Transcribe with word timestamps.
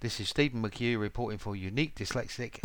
This 0.00 0.20
is 0.20 0.28
Stephen 0.28 0.62
McHugh 0.62 1.00
reporting 1.00 1.38
for 1.38 1.56
Unique 1.56 1.94
Dyslexic 1.94 2.58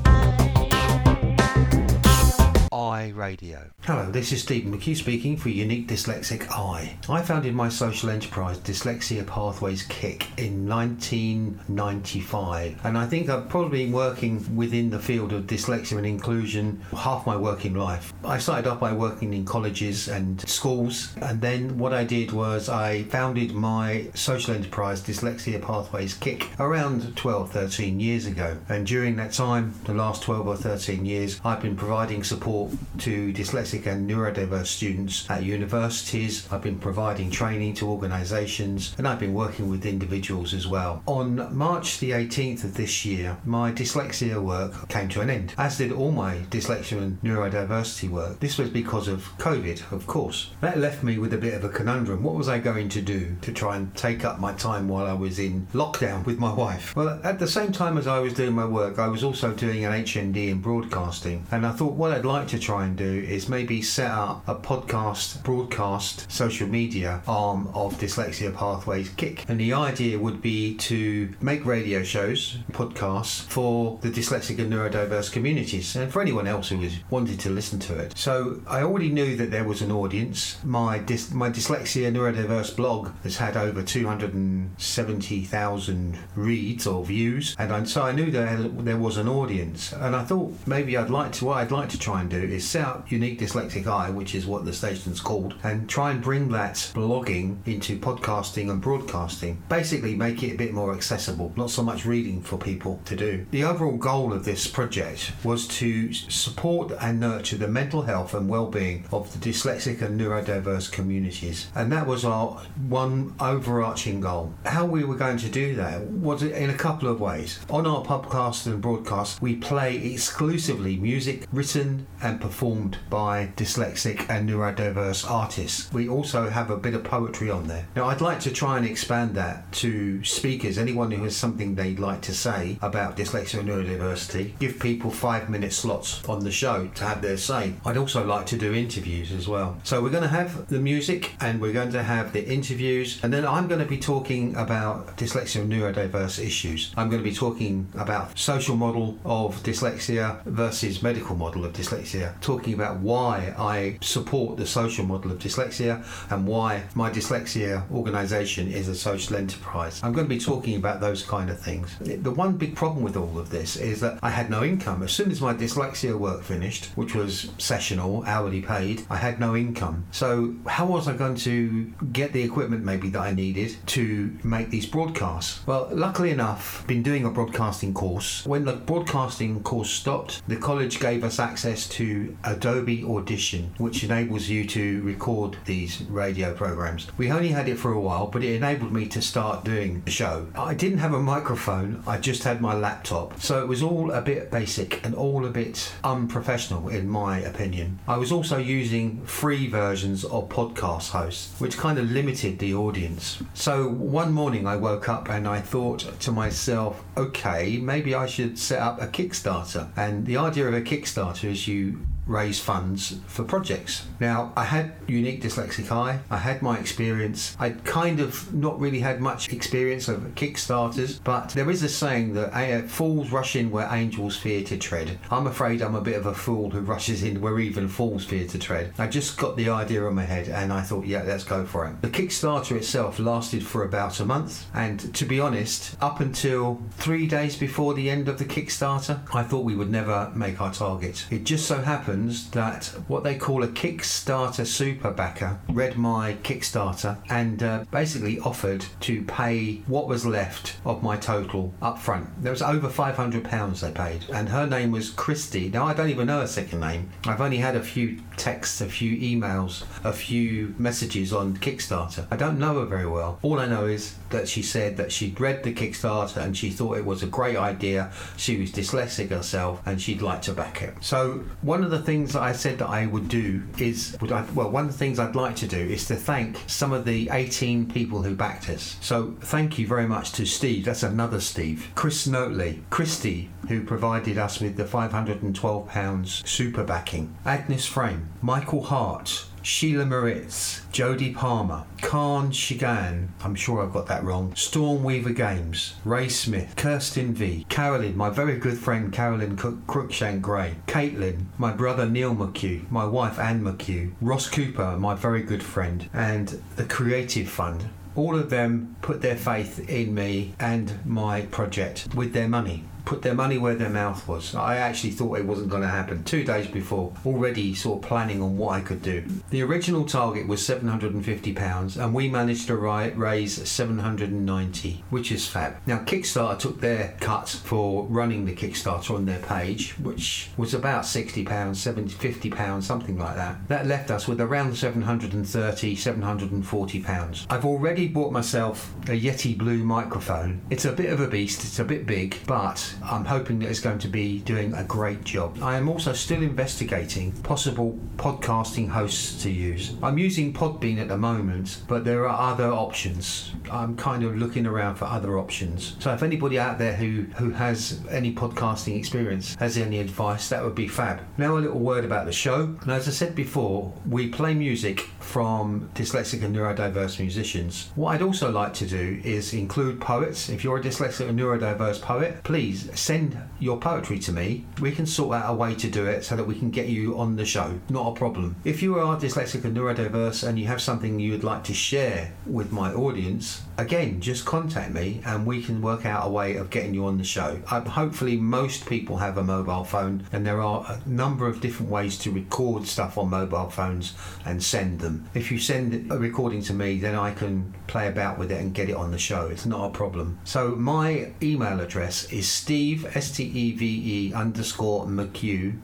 I 2.72 3.10
Radio. 3.10 3.70
Hello, 3.82 4.10
this 4.10 4.32
is 4.32 4.44
Stephen 4.44 4.74
McHugh 4.74 4.96
speaking 4.96 5.36
for 5.36 5.50
Unique 5.50 5.90
Dyslexic 5.90 6.50
I. 6.52 6.96
I 7.10 7.22
founded 7.22 7.54
my 7.54 7.68
social 7.68 8.10
enterprise 8.10 8.60
Dyslexia 8.60 9.28
Pathways 9.28 9.86
CIC 9.88 10.26
in 10.38 10.70
1995, 10.70 12.80
and 12.86 12.98
I 12.98 13.06
think 13.08 13.28
I've 13.28 13.50
probably 13.50 13.84
been 13.84 13.92
working 13.92 14.56
within 14.56 14.90
the 14.90 15.00
field 15.00 15.34
of 15.34 15.48
dyslexia 15.48 15.98
and 15.98 16.06
inclusion 16.06 16.82
half 16.96 17.26
my 17.26 17.36
working 17.36 17.74
life. 17.74 18.14
I 18.24 18.38
started 18.38 18.70
off 18.70 18.80
by 18.80 18.94
working 18.94 19.34
in 19.34 19.44
colleges 19.44 20.08
and 20.08 20.40
schools, 20.48 21.14
and 21.22 21.42
then 21.42 21.78
what 21.78 21.92
I 21.92 22.06
did 22.06 22.32
was 22.32 22.70
I 22.70 23.04
founded 23.04 23.52
my 23.52 24.08
social 24.14 24.56
enterprise 24.56 25.02
Dyslexia 25.02 25.62
Pathways 25.62 26.16
CIC 26.16 26.48
around 26.58 27.18
12, 27.18 27.52
13 27.52 28.00
years 28.00 28.28
ago. 28.28 28.58
And 28.70 28.88
during 28.88 29.18
that 29.18 29.34
time, 29.34 29.74
the 29.84 29.94
last 29.94 30.24
12 30.24 30.48
or 30.48 30.56
13 30.56 31.06
years, 31.06 31.42
I've 31.44 31.62
been 31.62 31.76
providing 31.76 32.24
support 32.24 32.61
to 33.00 33.34
dyslexic 33.34 33.86
and 33.86 34.10
neurodiverse 34.10 34.68
students 34.68 35.30
at 35.30 35.44
universities. 35.44 36.48
I've 36.52 36.62
been 36.62 36.80
providing 36.80 37.32
training 37.32 37.76
to 37.76 37.88
organisations 37.88 38.94
and 38.98 39.08
I've 39.08 39.20
been 39.20 39.34
working 39.34 39.70
with 39.70 39.86
individuals 39.86 40.54
as 40.54 40.68
well. 40.68 41.02
On 41.06 41.56
March 41.56 42.00
the 42.00 42.12
18th 42.12 42.64
of 42.64 42.76
this 42.76 43.06
year, 43.06 43.38
my 43.46 43.72
dyslexia 43.72 44.42
work 44.42 44.90
came 44.90 45.10
to 45.10 45.22
an 45.22 45.30
end, 45.30 45.54
as 45.58 45.78
did 45.78 45.92
all 45.92 46.12
my 46.12 46.38
dyslexia 46.50 46.98
and 46.98 47.22
neurodiversity 47.22 48.10
work. 48.10 48.40
This 48.40 48.58
was 48.58 48.70
because 48.70 49.08
of 49.08 49.24
COVID, 49.38 49.92
of 49.92 50.08
course. 50.08 50.52
That 50.62 50.78
left 50.78 51.04
me 51.04 51.18
with 51.18 51.34
a 51.34 51.38
bit 51.38 51.54
of 51.54 51.64
a 51.64 51.70
conundrum. 51.70 52.24
What 52.24 52.36
was 52.36 52.50
I 52.50 52.60
going 52.60 52.90
to 52.90 53.02
do 53.02 53.36
to 53.42 53.52
try 53.52 53.78
and 53.78 53.96
take 53.96 54.26
up 54.26 54.40
my 54.40 54.54
time 54.54 54.88
while 54.88 55.06
I 55.06 55.14
was 55.14 55.40
in 55.40 55.68
lockdown 55.74 56.26
with 56.26 56.40
my 56.40 56.54
wife? 56.54 56.96
Well, 56.96 57.20
at 57.24 57.40
the 57.40 57.48
same 57.48 57.72
time 57.72 57.98
as 57.98 58.08
I 58.08 58.20
was 58.20 58.34
doing 58.34 58.54
my 58.54 58.66
work, 58.66 59.00
I 59.00 59.08
was 59.08 59.24
also 59.24 59.54
doing 59.54 59.86
an 59.86 59.92
HND 59.92 60.50
in 60.50 60.60
broadcasting, 60.62 61.46
and 61.52 61.66
I 61.66 61.72
thought 61.72 61.94
what 61.94 62.12
I'd 62.12 62.26
like 62.26 62.48
to 62.52 62.60
try 62.60 62.86
and 62.86 62.96
do 62.96 63.26
is 63.28 63.50
maybe 63.50 63.82
set 63.82 64.12
up 64.12 64.48
a 64.48 64.56
podcast, 64.56 65.44
broadcast, 65.44 66.32
social 66.32 66.68
media 66.68 67.22
arm 67.28 67.68
of 67.74 67.96
Dyslexia 67.96 68.56
Pathways 68.56 69.10
CIC. 69.18 69.50
And 69.50 69.60
the 69.60 69.74
idea 69.74 70.20
would 70.20 70.42
be 70.42 70.76
to 70.76 71.34
make 71.42 71.66
radio 71.66 72.04
shows, 72.04 72.60
podcasts 72.72 73.42
for 73.44 73.98
the 74.02 74.10
dyslexic 74.10 74.60
and 74.60 74.72
neurodiverse 74.72 75.32
communities 75.32 75.96
and 75.96 76.12
for 76.12 76.22
anyone 76.22 76.46
else 76.48 76.70
who 76.70 76.88
wanted 77.10 77.40
to 77.40 77.50
listen 77.50 77.80
to 77.80 77.98
it. 77.98 78.16
So 78.18 78.62
I 78.68 78.82
already 78.82 79.10
knew 79.10 79.36
that 79.38 79.50
there 79.52 79.64
was 79.64 79.82
an 79.82 79.92
audience. 79.92 80.58
My 80.64 81.00
my 81.32 81.50
dyslexia 81.50 82.12
neurodiverse 82.12 82.76
blog 82.76 83.12
has 83.24 83.38
had 83.38 83.58
over 83.58 83.82
270,000 83.82 86.20
reads 86.36 86.86
or 86.88 87.06
views, 87.06 87.56
and 87.58 87.72
I, 87.72 87.84
so 87.84 88.04
I 88.04 88.12
knew 88.12 88.30
that 88.32 88.86
there 88.86 88.98
was 88.98 89.18
an 89.18 89.28
audience. 89.28 89.94
And 89.94 90.16
I 90.16 90.24
thought 90.24 90.54
maybe 90.66 90.98
I'd 90.98 91.10
like 91.10 91.32
to 91.34 91.46
what 91.46 91.58
I'd 91.58 91.72
like 91.72 91.90
to 91.90 92.00
try 92.00 92.22
and 92.22 92.30
do 92.30 92.41
is 92.50 92.68
set 92.68 92.86
up 92.86 93.12
Unique 93.12 93.40
Dyslexic 93.40 93.88
Eye, 93.88 94.10
which 94.10 94.36
is 94.36 94.46
what 94.46 94.66
the 94.66 94.74
station's 94.74 95.20
called, 95.20 95.56
and 95.64 95.88
try 95.88 96.12
and 96.12 96.22
bring 96.22 96.50
that 96.50 96.76
blogging 96.96 97.58
into 97.68 98.00
podcasting 98.00 98.70
and 98.70 98.82
broadcasting. 98.82 99.62
Basically, 99.70 100.16
make 100.16 100.42
it 100.44 100.54
a 100.54 100.58
bit 100.58 100.74
more 100.74 100.94
accessible, 100.94 101.54
not 101.56 101.70
so 101.70 101.84
much 101.84 102.06
reading 102.06 102.42
for 102.42 102.58
people 102.58 103.00
to 103.06 103.16
do. 103.16 103.46
The 103.52 103.64
overall 103.64 103.98
goal 103.98 104.34
of 104.34 104.46
this 104.46 104.68
project 104.68 105.34
was 105.44 105.68
to 105.68 106.14
support 106.14 106.92
and 107.00 107.20
nurture 107.20 107.58
the 107.58 107.68
mental 107.68 108.02
health 108.04 108.34
and 108.34 108.50
well-being 108.50 109.06
of 109.12 109.32
the 109.32 109.52
dyslexic 109.52 110.02
and 110.02 110.20
neurodiverse 110.20 110.92
communities, 110.92 111.68
and 111.76 111.92
that 111.92 112.08
was 112.08 112.24
our 112.26 112.62
one 112.88 113.36
overarching 113.40 114.22
goal. 114.22 114.54
How 114.66 114.86
we 114.86 115.04
were 115.04 115.16
going 115.16 115.38
to 115.38 115.50
do 115.50 115.76
that 115.76 116.04
was 116.08 116.44
in 116.44 116.70
a 116.70 116.76
couple 116.76 117.10
of 117.10 117.20
ways. 117.20 117.60
On 117.70 117.86
our 117.86 118.04
podcast 118.04 118.66
and 118.66 118.82
broadcast, 118.82 119.42
we 119.42 119.56
play 119.56 119.98
exclusively 119.98 120.98
music 120.98 121.48
written 121.52 122.08
and 122.22 122.31
performed 122.40 122.98
by 123.10 123.52
dyslexic 123.56 124.30
and 124.30 124.50
neurodiverse 124.50 125.30
artists. 125.30 125.92
We 125.92 126.08
also 126.08 126.50
have 126.50 126.70
a 126.70 126.78
bit 126.78 126.94
of 126.94 127.04
poetry 127.04 127.50
on 127.50 127.68
there. 127.68 127.88
Now, 127.96 128.06
I'd 128.06 128.22
like 128.22 128.40
to 128.42 128.52
try 128.52 128.78
and 128.78 128.86
expand 128.86 129.36
that 129.36 129.72
to 129.74 130.24
speakers, 130.24 130.78
anyone 130.78 131.12
who 131.12 131.24
has 131.24 131.36
something 131.36 131.76
they'd 131.76 132.00
like 132.00 132.22
to 132.22 132.34
say 132.34 132.78
about 132.82 133.18
dyslexia 133.18 133.60
and 133.60 133.70
neurodiversity. 133.70 134.58
Give 134.60 134.80
people 134.80 135.12
five 135.12 135.50
minute 135.50 135.74
slots 135.74 136.24
on 136.28 136.44
the 136.44 136.52
show 136.52 136.88
to 136.96 137.04
have 137.04 137.22
their 137.22 137.38
say. 137.38 137.74
I'd 137.86 137.98
also 137.98 138.26
like 138.26 138.46
to 138.48 138.58
do 138.58 138.74
interviews 138.74 139.32
as 139.32 139.48
well. 139.48 139.78
So, 139.84 140.02
we're 140.02 140.10
going 140.10 140.24
to 140.24 140.30
have 140.30 140.68
the 140.68 140.80
music 140.80 141.34
and 141.40 141.60
we're 141.60 141.74
going 141.74 141.92
to 141.92 142.04
have 142.04 142.34
the 142.34 142.48
interviews, 142.48 143.20
and 143.24 143.34
then 143.34 143.46
I'm 143.46 143.68
going 143.68 143.82
to 143.82 143.88
be 143.88 143.98
talking 143.98 144.56
about 144.56 145.18
dyslexia 145.18 145.62
and 145.62 145.72
neurodiverse 145.72 146.44
issues. 146.44 146.94
I'm 146.98 147.10
going 147.10 147.24
to 147.24 147.30
be 147.30 147.36
talking 147.36 147.88
about 147.96 148.38
social 148.38 148.76
model 148.76 149.18
of 149.26 149.62
dyslexia 149.64 150.44
versus 150.46 151.02
medical 151.02 151.36
model 151.36 151.66
of 151.66 151.74
dyslexia, 151.74 152.21
talking 152.42 152.74
about 152.74 153.00
why 153.00 153.54
I 153.58 153.98
support 154.02 154.58
the 154.58 154.66
social 154.66 155.06
model 155.06 155.32
of 155.32 155.40
dyslexia 155.40 156.04
and 156.32 156.48
why 156.48 156.84
my 156.96 157.10
dyslexia 157.10 157.90
organisation 157.92 158.72
is 158.72 158.88
a 158.88 158.96
social 158.96 159.36
enterprise. 159.36 160.02
I'm 160.04 160.14
going 160.14 160.26
to 160.26 160.36
be 160.36 160.40
talking 160.40 160.76
about 160.76 161.02
those 161.02 161.24
kind 161.24 161.50
of 161.50 161.60
things. 161.60 161.96
The 162.00 162.32
one 162.32 162.58
big 162.58 162.76
problem 162.76 163.04
with 163.04 163.18
all 163.18 163.38
of 163.38 163.50
this 163.50 163.76
is 163.76 164.00
that 164.02 164.20
I 164.22 164.30
had 164.30 164.50
no 164.50 164.64
income. 164.64 165.04
As 165.04 165.12
soon 165.12 165.32
as 165.32 165.42
my 165.42 165.54
dyslexia 165.54 166.18
work 166.18 166.44
finished, 166.44 166.86
which 166.96 167.16
was 167.16 167.52
sessional, 167.58 168.24
hourly 168.26 168.62
paid, 168.62 169.06
I 169.10 169.18
had 169.18 169.40
no 169.40 169.56
income. 169.56 170.06
So, 170.12 170.56
how 170.68 170.86
was 170.86 171.08
I 171.08 171.14
going 171.14 171.36
to 171.36 171.86
get 172.12 172.34
the 172.34 172.44
equipment 172.44 172.84
maybe 172.84 173.10
that 173.10 173.22
I 173.22 173.32
needed 173.34 173.76
to 173.88 174.38
make 174.44 174.70
these 174.70 174.86
broadcasts? 174.86 175.66
Well, 175.66 175.90
luckily 175.92 176.32
enough, 176.32 176.82
I've 176.82 176.88
been 176.88 177.04
doing 177.04 177.26
a 177.26 177.30
broadcasting 177.30 177.94
course. 177.94 178.46
When 178.46 178.66
the 178.66 178.74
broadcasting 178.74 179.64
course 179.64 179.90
stopped, 179.90 180.42
the 180.48 180.58
college 180.58 181.00
gave 181.00 181.24
us 181.24 181.40
access 181.40 181.88
to 181.90 182.11
Adobe 182.44 183.04
Audition, 183.04 183.74
which 183.78 184.04
enables 184.04 184.50
you 184.50 184.66
to 184.68 185.02
record 185.04 185.58
these 185.66 186.02
radio 186.04 186.54
programs. 186.54 187.08
We 187.18 187.32
only 187.32 187.50
had 187.50 187.68
it 187.68 187.78
for 187.78 187.92
a 187.92 188.00
while, 188.00 188.28
but 188.28 188.44
it 188.44 188.56
enabled 188.56 188.92
me 188.92 189.08
to 189.08 189.22
start 189.22 189.64
doing 189.64 190.02
the 190.06 190.12
show. 190.12 190.48
I 190.56 190.74
didn't 190.74 191.00
have 191.00 191.14
a 191.14 191.20
microphone, 191.20 192.04
I 192.08 192.18
just 192.18 192.44
had 192.44 192.62
my 192.62 192.74
laptop. 192.74 193.40
So 193.40 193.62
it 193.62 193.68
was 193.68 193.84
all 193.84 194.12
a 194.12 194.22
bit 194.22 194.52
basic 194.52 195.06
and 195.06 195.16
all 195.16 195.46
a 195.46 195.50
bit 195.50 195.92
unprofessional, 196.04 196.90
in 196.90 197.08
my 197.08 197.40
opinion. 197.40 198.00
I 198.08 198.18
was 198.18 198.32
also 198.32 198.58
using 198.58 199.24
free 199.26 199.68
versions 199.68 200.24
of 200.24 200.50
podcast 200.50 201.10
hosts, 201.10 201.60
which 201.60 201.78
kind 201.78 201.98
of 201.98 202.10
limited 202.12 202.60
the 202.60 202.74
audience. 202.74 203.42
So 203.54 203.90
one 203.90 204.32
morning 204.32 204.68
I 204.68 204.76
woke 204.76 205.10
up 205.10 205.30
and 205.30 205.48
I 205.48 205.62
thought 205.62 206.20
to 206.22 206.32
myself, 206.32 207.04
okay, 207.18 207.78
maybe 207.78 208.16
I 208.16 208.26
should 208.26 208.58
set 208.58 208.80
up 208.80 209.02
a 209.02 209.08
Kickstarter. 209.08 209.90
And 209.98 210.26
the 210.26 210.38
idea 210.38 210.68
of 210.68 210.74
a 210.74 210.82
Kickstarter 210.82 211.46
is 211.46 211.68
you 211.68 212.01
raise 212.28 212.60
funds 212.60 213.18
for 213.28 213.44
projects. 213.44 214.06
Now, 214.20 214.54
I 214.56 214.64
had 214.64 214.94
Unique 215.08 215.42
Dyslexic 215.42 215.92
I, 215.92 216.20
I 216.30 216.38
had 216.38 216.62
my 216.62 216.78
experience. 216.78 217.56
I'd 217.60 217.84
kind 217.84 218.20
of 218.20 218.54
not 218.54 218.80
really 218.80 219.00
had 219.00 219.20
much 219.20 219.52
experience 219.52 220.08
of 220.08 220.22
Kickstarters, 220.36 221.20
but 221.24 221.50
there 221.50 221.70
is 221.70 221.84
a 221.84 221.90
saying 221.90 222.34
that 222.36 222.54
uh, 222.54 222.88
fools 222.88 223.32
rush 223.32 223.56
in 223.56 223.72
where 223.72 223.90
angels 223.92 224.38
fear 224.38 224.64
to 224.66 224.78
tread. 224.78 225.18
I'm 225.30 225.48
afraid 225.48 225.82
I'm 225.82 225.96
a 225.96 226.02
bit 226.02 226.16
of 226.16 226.26
a 226.26 226.34
fool 226.34 226.70
who 226.70 226.82
rushes 226.82 227.24
in 227.24 227.42
where 227.42 227.60
even 227.60 227.88
fools 227.88 228.24
fear 228.24 228.48
to 228.48 228.60
tread. 228.60 228.94
I 228.98 229.08
just 229.08 229.38
got 229.38 229.58
the 229.58 229.70
idea 229.70 230.06
in 230.08 230.14
my 230.14 230.24
head 230.24 230.48
and 230.50 230.72
I 230.72 230.82
thought, 230.82 231.06
yeah, 231.06 231.24
let's 231.24 231.44
go 231.44 231.66
for 231.66 231.88
it. 231.88 232.02
The 232.02 232.10
Kickstarter 232.10 232.76
itself 232.76 233.20
lasted 233.20 233.66
for 233.66 233.84
about 233.84 234.20
a 234.20 234.26
month, 234.26 234.66
and 234.74 235.14
to 235.16 235.26
be 235.26 235.40
honest, 235.40 235.96
up 236.02 236.20
until 236.20 236.82
three 236.92 237.28
days 237.28 237.56
before 237.56 237.94
the 237.94 238.10
end 238.10 238.28
of 238.28 238.38
the 238.38 238.46
Kickstarter, 238.46 239.20
I 239.34 239.44
thought 239.44 239.66
we 239.66 239.76
would 239.76 239.90
never 239.90 240.32
make 240.36 240.62
our 240.62 240.74
target. 240.74 241.26
It 241.30 241.44
just 241.44 241.66
so 241.68 241.82
happened 241.82 242.11
that 242.12 242.86
what 243.08 243.24
they 243.24 243.36
call 243.36 243.64
a 243.64 243.68
Kickstarter 243.68 244.66
super 244.66 245.12
backer 245.12 245.60
read 245.70 245.98
my 245.98 246.34
Kickstarter 246.44 247.18
and 247.30 247.64
uh, 247.64 247.86
basically 247.92 248.40
offered 248.40 248.86
to 249.02 249.24
pay 249.24 249.76
what 249.88 250.08
was 250.08 250.26
left 250.26 250.78
of 250.86 251.04
my 251.04 251.18
total 251.18 251.74
up 251.82 252.00
front. 252.00 252.28
There 252.42 252.52
was 252.52 252.62
over 252.62 252.90
£500 252.90 253.82
they 253.82 253.92
paid, 253.92 254.26
and 254.34 254.50
her 254.50 254.68
name 254.68 254.92
was 254.92 255.10
Christy. 255.10 255.70
Now, 255.70 255.86
I 255.86 255.94
don't 255.94 256.10
even 256.10 256.28
know 256.28 256.42
her 256.42 256.48
second 256.48 256.80
name. 256.80 257.10
I've 257.26 257.42
only 257.42 257.58
had 257.58 257.76
a 257.76 257.84
few 257.84 258.20
texts, 258.42 258.82
a 258.82 258.88
few 258.88 259.16
emails, 259.18 259.84
a 260.04 260.12
few 260.12 260.74
messages 260.80 261.32
on 261.32 261.56
Kickstarter. 261.58 262.26
I 262.32 262.36
don't 262.36 262.58
know 262.58 262.80
her 262.80 262.86
very 262.86 263.06
well. 263.06 263.38
All 263.44 263.60
I 263.60 263.68
know 263.68 263.86
is 263.86 264.16
that 264.32 264.50
she 264.50 264.64
said 264.64 264.98
that 264.98 265.12
she'd 265.12 265.40
read 265.40 265.64
the 265.64 265.72
Kickstarter 265.72 266.38
and 266.38 266.58
she 266.58 266.72
thought 266.72 266.98
it 266.98 267.06
was 267.06 267.22
a 267.22 267.28
great 267.28 267.56
idea. 267.56 268.12
She 268.38 268.60
was 268.60 268.72
dyslexic 268.72 269.30
herself 269.30 269.80
and 269.86 270.02
she'd 270.02 270.24
like 270.24 270.42
to 270.44 270.54
back 270.54 270.82
it. 270.82 270.96
So, 271.02 271.44
one 271.62 271.84
of 271.84 271.92
the 271.92 272.02
things 272.02 272.34
that 272.34 272.42
I 272.42 272.54
said 272.54 272.80
that 272.80 272.90
I 272.90 273.06
would 273.06 273.30
do 273.30 273.62
is, 273.78 274.18
would 274.22 274.32
I, 274.32 274.44
well, 274.56 274.72
one 274.72 274.86
of 274.86 274.92
the 274.92 274.98
things 274.98 275.20
I'd 275.20 275.36
like 275.36 275.56
to 275.58 275.68
do 275.68 275.78
is 275.78 276.08
to 276.08 276.16
thank 276.16 276.58
some 276.66 276.94
of 276.94 277.06
the 277.06 277.30
18 277.32 277.92
people 277.92 278.24
who 278.24 278.36
backed 278.36 278.70
us. 278.70 278.98
So, 279.02 279.36
thank 279.42 279.78
you 279.78 279.86
very 279.86 280.08
much 280.08 280.32
to 280.34 280.46
Steve, 280.48 280.86
that's 280.86 281.04
another 281.04 281.40
Steve, 281.40 281.92
Chris 281.94 282.28
Notley, 282.28 282.82
Christy, 282.90 283.52
who 283.68 283.84
provided 283.84 284.38
us 284.40 284.60
with 284.60 284.78
the 284.78 284.84
£512 284.84 286.48
super 286.48 286.84
backing, 286.84 287.36
Agnes 287.46 287.86
Frame, 287.86 288.31
Michael 288.42 288.84
Hart, 288.84 289.46
Sheila 289.64 290.06
Moritz, 290.06 290.82
Jodie 290.92 291.36
Palmer, 291.36 291.84
Khan 292.02 292.52
Shigan, 292.52 293.28
I'm 293.44 293.54
sure 293.54 293.84
I've 293.84 293.94
got 293.94 294.08
that 294.08 294.24
wrong, 294.24 294.54
Stormweaver 294.54 295.36
Games, 295.36 295.94
Ray 296.04 296.30
Smith, 296.30 296.74
Kirsten 296.76 297.34
V, 297.34 297.66
Carolyn, 297.70 298.18
my 298.18 298.30
very 298.32 298.58
good 298.58 298.78
friend 298.78 299.14
Carolyn 299.14 299.56
Crookshank 299.56 300.42
Gray, 300.42 300.78
Caitlin, 300.88 301.46
my 301.60 301.72
brother 301.72 302.10
Neil 302.10 302.36
McHugh, 302.36 302.90
my 302.90 303.06
wife 303.06 303.38
Anne 303.38 303.64
McHugh, 303.64 304.12
Ross 304.20 304.50
Cooper, 304.50 304.98
my 304.98 305.14
very 305.14 305.44
good 305.44 305.62
friend, 305.62 306.10
and 306.14 306.62
the 306.76 306.86
Creative 306.86 307.48
Fund. 307.48 307.88
All 308.16 308.36
of 308.36 308.50
them 308.50 308.96
put 309.02 309.22
their 309.22 309.38
faith 309.38 309.88
in 309.90 310.14
me 310.14 310.56
and 310.60 311.06
my 311.06 311.42
project 311.44 312.08
with 312.16 312.34
their 312.34 312.50
money 312.50 312.84
put 313.06 313.22
their 313.22 313.34
money 313.34 313.58
where 313.58 313.76
their 313.76 313.90
mouth 313.90 314.28
was. 314.28 314.56
I 314.56 314.78
actually 314.78 315.12
thought 315.12 315.38
it 315.38 315.46
wasn't 315.46 315.70
going 315.70 315.82
to 315.82 315.88
happen 315.88 316.24
two 316.24 316.44
days 316.44 316.68
before, 316.68 317.14
already 317.26 317.76
sort 317.76 318.04
of 318.04 318.08
planning 318.08 318.42
on 318.42 318.58
what 318.58 318.74
I 318.74 318.82
could 318.82 319.02
do. 319.02 319.24
The 319.50 319.64
original 319.64 320.06
target 320.06 320.48
was 320.48 320.62
£750 320.62 321.98
and 321.98 322.14
we 322.14 322.30
managed 322.30 322.68
to 322.68 322.76
raise 322.76 323.70
790 323.70 325.04
which 325.10 325.32
is 325.32 325.48
fab. 325.48 325.76
Now, 325.86 326.00
Kickstarter 326.00 326.58
took 326.58 326.82
their 326.82 327.16
cut 327.20 327.50
for 327.50 328.06
running 328.06 328.46
the 328.46 328.56
Kickstarter 328.56 329.16
on 329.16 329.26
their 329.26 329.40
page, 329.40 329.92
which 330.00 330.50
was 330.58 330.74
about 330.74 331.04
£60, 331.04 331.76
70, 331.76 332.16
£50, 332.16 332.84
something 332.84 333.18
like 333.18 333.36
that. 333.36 333.68
That 333.68 333.88
left 333.88 334.12
us 334.12 334.28
with 334.28 334.42
around 334.42 334.74
£730, 334.74 335.44
£740. 335.44 337.46
I've 337.50 337.66
already 337.66 338.08
bought 338.08 338.32
myself 338.32 338.94
a 339.08 339.20
Yeti 339.20 339.58
Blue 339.58 339.84
microphone. 339.84 340.62
It's 340.70 340.86
a 340.86 340.92
bit 340.92 341.12
of 341.12 341.20
a 341.20 341.28
beast, 341.28 341.64
it's 341.64 341.80
a 341.80 341.84
bit 341.84 342.06
big, 342.06 342.38
but 342.48 342.91
I'm 343.04 343.26
hoping 343.26 343.60
that 343.60 343.70
it's 343.70 343.80
going 343.80 344.00
to 344.00 344.08
be 344.08 344.40
doing 344.40 344.74
a 344.74 344.84
great 344.84 345.24
job. 345.24 345.58
I 345.62 345.78
am 345.78 345.90
also 345.90 346.14
still 346.14 346.42
investigating 346.42 347.32
possible 347.44 347.98
podcasting 348.18 348.90
hosts 348.90 349.42
to 349.44 349.50
use. 349.50 349.94
I'm 350.02 350.18
using 350.18 350.54
Podbean 350.54 351.00
at 351.00 351.08
the 351.08 351.18
moment, 351.18 351.82
but 351.88 352.06
there 352.06 352.28
are 352.28 352.52
other 352.52 352.72
options. 352.72 353.54
I'm 353.72 353.96
kind 353.96 354.24
of 354.24 354.38
looking 354.38 354.66
around 354.66 354.96
for 354.96 355.06
other 355.06 355.38
options. 355.38 355.96
So 356.00 356.14
if 356.14 356.24
anybody 356.24 356.60
out 356.60 356.78
there 356.78 356.96
who, 356.96 357.24
who 357.36 357.52
has 357.52 358.02
any 358.10 358.34
podcasting 358.34 358.98
experience 358.98 359.56
has 359.56 359.78
any 359.78 360.00
advice, 360.00 360.50
that 360.50 360.64
would 360.64 360.76
be 360.76 360.88
fab. 360.88 361.22
Now 361.38 361.58
a 361.58 361.60
little 361.60 361.80
word 361.80 362.06
about 362.06 362.26
the 362.26 362.32
show. 362.32 362.76
And 362.82 362.92
as 362.92 363.08
I 363.08 363.12
said 363.12 363.36
before, 363.36 363.94
we 364.08 364.28
play 364.30 364.54
music 364.54 365.02
from 365.20 365.90
dyslexic 365.96 366.44
and 366.44 366.56
neurodiverse 366.56 367.20
musicians. 367.20 367.92
What 367.96 368.12
I'd 368.12 368.22
also 368.22 368.52
like 368.52 368.74
to 368.76 368.86
do 368.86 369.22
is 369.24 369.54
include 369.54 370.02
poets. 370.02 370.50
If 370.50 370.64
you're 370.64 370.78
a 370.78 370.82
dyslexic 370.82 371.30
and 371.30 371.40
neurodiverse 371.40 372.02
poet, 372.02 372.44
please 372.44 372.81
send 372.96 373.38
your 373.60 373.78
poetry 373.78 374.20
to 374.20 374.32
me. 374.32 374.66
We 374.80 374.92
can 374.92 375.06
sort 375.06 375.36
out 375.36 375.52
a 375.52 375.56
way 375.56 375.76
to 375.76 375.90
do 375.90 376.06
it 376.06 376.26
so 376.26 376.36
that 376.36 376.44
we 376.44 376.58
can 376.58 376.72
get 376.72 376.88
you 376.88 377.18
on 377.18 377.36
the 377.36 377.46
show. 377.46 377.80
Not 377.90 378.08
a 378.08 378.16
problem. 378.16 378.56
If 378.64 378.82
you 378.82 379.00
are 379.00 379.18
dyslexic 379.18 379.64
and 379.64 379.76
neurodiverse 379.76 380.48
and 380.48 380.60
you 380.60 380.68
have 380.68 380.82
something 380.82 381.20
you 381.20 381.32
would 381.32 381.44
like 381.44 381.64
to 381.66 381.74
share 381.74 382.34
with 382.46 382.72
my 382.72 382.92
audience, 382.94 383.62
again, 383.78 384.22
just 384.22 384.46
contact 384.46 384.94
me 384.94 385.22
and 385.26 385.46
we 385.46 385.62
can 385.62 385.82
work 385.82 386.06
out 386.06 386.28
a 386.28 386.30
way 386.30 386.56
of 386.56 386.70
getting 386.70 386.94
you 386.94 387.06
on 387.06 387.18
the 387.18 387.24
show. 387.24 387.60
Uh, 387.70 387.82
hopefully, 387.82 388.38
most 388.38 388.86
people 388.86 389.18
have 389.18 389.38
a 389.38 389.44
mobile 389.44 389.84
phone, 389.84 390.24
and 390.32 390.46
there 390.46 390.62
are 390.62 390.86
a 390.88 391.10
number 391.10 391.48
of 391.48 391.62
different 391.62 391.92
ways 391.92 392.18
to 392.20 392.32
record 392.32 392.86
stuff 392.88 393.18
on 393.18 393.30
mobile 393.30 393.70
phones 393.70 394.14
and 394.46 394.62
send 394.62 395.00
them. 395.00 395.30
If 395.34 395.52
you 395.52 395.60
send 395.60 396.12
a 396.12 396.18
recording 396.18 396.62
to 396.64 396.74
me, 396.74 396.98
then 396.98 397.16
I 397.16 397.32
can 397.32 397.74
play 397.88 398.08
about 398.08 398.38
with 398.38 398.52
it 398.52 398.62
and 398.62 398.74
get 398.74 398.90
it 398.90 398.96
on 398.96 399.12
the 399.12 399.18
show. 399.18 399.48
It's 399.48 399.66
not 399.66 399.86
a 399.86 399.90
problem. 399.90 400.40
So 400.44 400.76
my 400.76 401.32
email 401.42 401.80
address 401.80 402.32
is 402.32 402.48
steve, 402.72 403.06
S 403.18 403.32
T 403.36 403.44
E 403.44 403.74
V 403.74 403.86
E 403.86 404.34
underscore 404.34 405.06
McHugh 405.06 405.78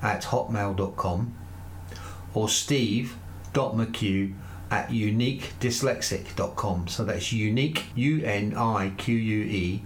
at 0.00 0.22
hotmail.com 0.22 1.34
or 2.32 2.48
steve 2.48 3.16
dot 3.52 3.74
McHugh 3.74 4.32
at 4.70 4.90
uniquedyslexic.com. 4.90 6.86
So 6.86 7.04
that's 7.04 7.32
unique, 7.32 7.86
U 7.96 8.22
N 8.24 8.54
I 8.56 8.92
Q 8.96 9.16
U 9.16 9.42
E 9.42 9.82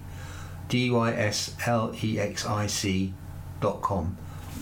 D 0.69 0.91
Y 0.91 1.11
S 1.11 1.55
L 1.65 1.95
E 2.03 2.19
X 2.19 2.45
I 2.45 2.67
C 2.67 3.15
dot 3.59 3.81
com. 3.81 4.15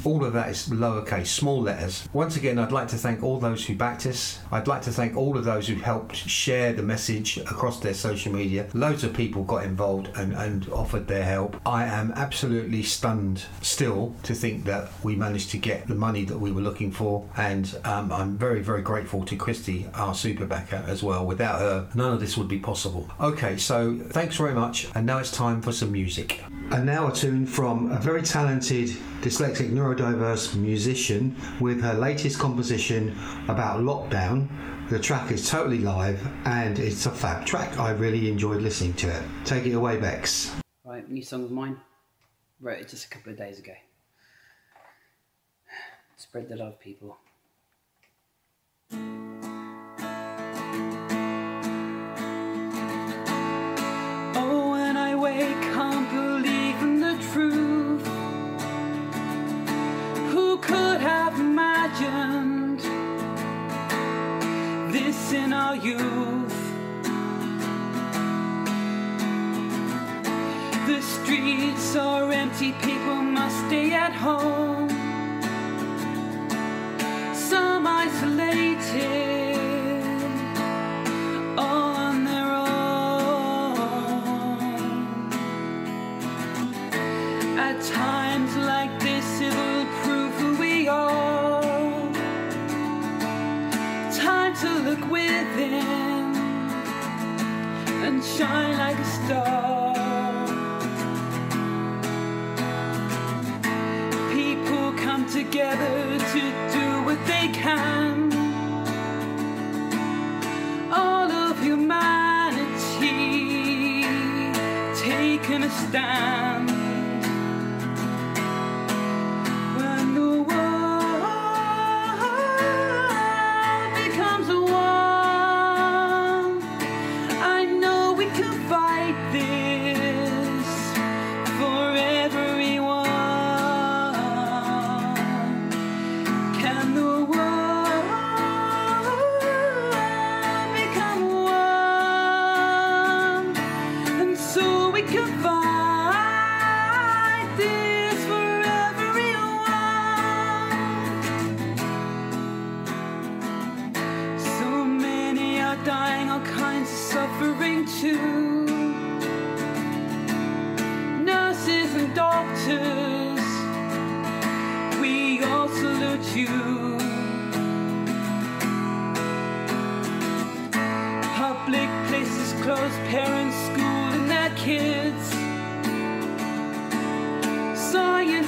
All 0.04 0.24
of 0.26 0.34
that 0.34 0.50
is 0.50 0.70
lowercase, 0.70 1.28
small 1.28 1.62
letters. 1.62 2.08
Once 2.14 2.36
again, 2.36 2.60
I'd 2.60 2.72
like 2.72 2.88
to 2.90 2.98
thank 2.98 3.24
all 3.24 3.40
those 3.40 3.66
who 3.66 3.76
backed 3.76 4.06
us. 4.06 4.40
I'd 4.52 4.68
like 4.68 4.82
to 4.84 4.92
thank 4.92 5.16
all 5.16 5.38
of 5.38 5.46
those 5.46 5.68
who 5.68 5.76
helped 5.76 6.16
share 6.16 6.74
the 6.74 6.84
message 6.84 7.38
across 7.38 7.80
their 7.80 7.94
social 7.94 8.34
media. 8.34 8.68
Loads 8.74 9.04
of 9.04 9.14
people 9.14 9.44
got 9.44 9.64
involved 9.64 10.10
and, 10.16 10.34
and 10.34 10.68
offered 10.70 11.08
their 11.08 11.24
help. 11.24 11.60
I 11.66 11.86
am 11.86 12.12
absolutely 12.16 12.84
stunned 12.84 13.44
still 13.62 14.16
to 14.24 14.34
think 14.34 14.66
that 14.66 14.90
we 15.04 15.16
managed 15.16 15.52
to 15.52 15.58
get 15.58 15.88
the 15.88 15.96
money 15.96 16.26
that 16.26 16.40
we 16.40 16.52
were 16.52 16.62
looking 16.62 16.92
for. 16.92 17.28
And 17.38 17.78
um, 17.84 18.12
I'm 18.12 18.38
very, 18.38 18.62
very 18.62 18.82
grateful 18.82 19.24
to 19.26 19.36
Christy, 19.36 19.88
our 19.94 20.16
super 20.16 20.46
backer, 20.46 20.84
as 20.88 21.04
well. 21.04 21.26
Without 21.26 21.60
her, 21.60 21.88
none 21.96 22.14
of 22.14 22.20
this 22.20 22.38
would 22.38 22.48
be 22.48 22.60
possible. 22.60 23.10
Okay, 23.20 23.58
so 23.58 23.98
thanks 24.10 24.36
very 24.38 24.54
much. 24.54 24.88
And 24.96 25.06
now 25.06 25.18
it's 25.20 25.32
time 25.32 25.62
for 25.62 25.72
some 25.72 25.92
music. 25.92 26.42
And 26.72 26.86
now 26.86 27.08
a 27.08 27.12
tune 27.14 27.46
from 27.46 27.92
a 27.92 28.00
very 28.00 28.22
talented 28.22 28.90
dyslexic 29.22 29.72
neurodiverse 29.72 30.56
musician 30.56 31.36
with 31.60 31.82
her 31.82 31.94
latest 31.94 32.40
composition 32.40 33.18
about 33.48 33.82
lockdown. 33.82 34.50
The 34.90 35.00
track 35.00 35.32
is 35.32 35.50
totally 35.50 35.80
live 35.80 36.22
and 36.46 36.78
it's 36.78 37.06
a 37.06 37.12
fab 37.12 37.46
track. 37.46 37.80
I 37.80 37.92
really 37.92 38.30
enjoyed 38.30 38.62
listening 38.62 38.94
to 38.96 39.10
it. 39.10 39.24
Take 39.46 39.66
it 39.66 39.74
away, 39.74 40.00
Bex. 40.00 40.54
Right, 40.84 41.10
new 41.10 41.24
song 41.24 41.44
of 41.46 41.52
mine. 41.52 41.78
Wrote 42.60 42.80
it 42.80 42.90
just 42.90 43.06
a 43.06 43.10
couple 43.10 43.32
of 43.32 43.38
days 43.38 43.60
ago. 43.60 43.74
Spread 46.18 46.50
the 46.50 46.56
love, 46.56 46.80
people. 46.80 47.18
Oh, 54.38 54.72
when 54.72 54.98
I 54.98 55.16
wake, 55.16 55.75
imagined 62.06 62.80
this 64.94 65.34
in 65.34 65.54
our 65.54 65.76
youth? 65.76 66.62
The 70.88 71.02
streets 71.02 71.96
are 71.96 72.32
empty, 72.32 72.74
people 72.74 73.16
must 73.16 73.58
stay 73.68 73.94
at 73.94 74.14
home. 74.14 74.90
Some 77.34 77.88
isolated, 77.88 78.65
shine 98.38 98.78
like 98.78 99.00
a 99.00 99.06
star. 99.06 99.94
People 104.34 104.92
come 105.06 105.26
together 105.26 106.20
to 106.34 106.42
do 106.76 106.88
what 107.06 107.20
they 107.28 107.48
can. 107.54 108.34
All 110.92 111.32
of 111.32 111.64
humanity 111.64 112.34
taking 115.06 115.64
a 115.64 115.70
stand. 115.70 116.55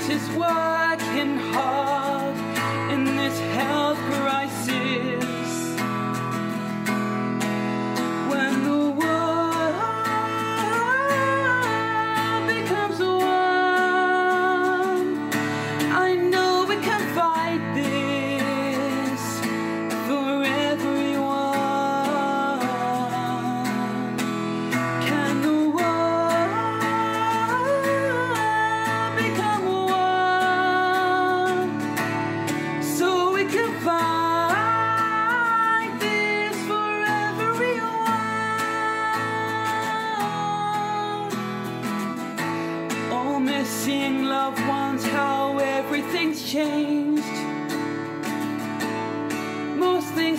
Scientists 0.08 0.30
working 0.38 1.36
hard 1.52 2.38
in 2.94 3.04
this 3.18 3.38
health 3.40 3.98
crisis. 3.98 4.47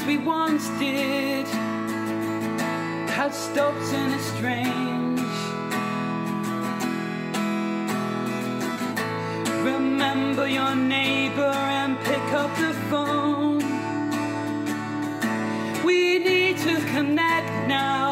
We 0.08 0.16
once 0.16 0.70
did 0.78 1.46
had 3.18 3.34
stopped 3.34 3.92
and 3.92 4.14
it's 4.14 4.24
strange. 4.36 5.20
Remember 9.62 10.48
your 10.48 10.74
neighbor 10.74 11.54
and 11.80 11.98
pick 12.04 12.26
up 12.42 12.50
the 12.56 12.72
phone. 12.88 13.58
We 15.84 16.18
need 16.20 16.56
to 16.68 16.76
connect 16.94 17.68
now 17.68 18.07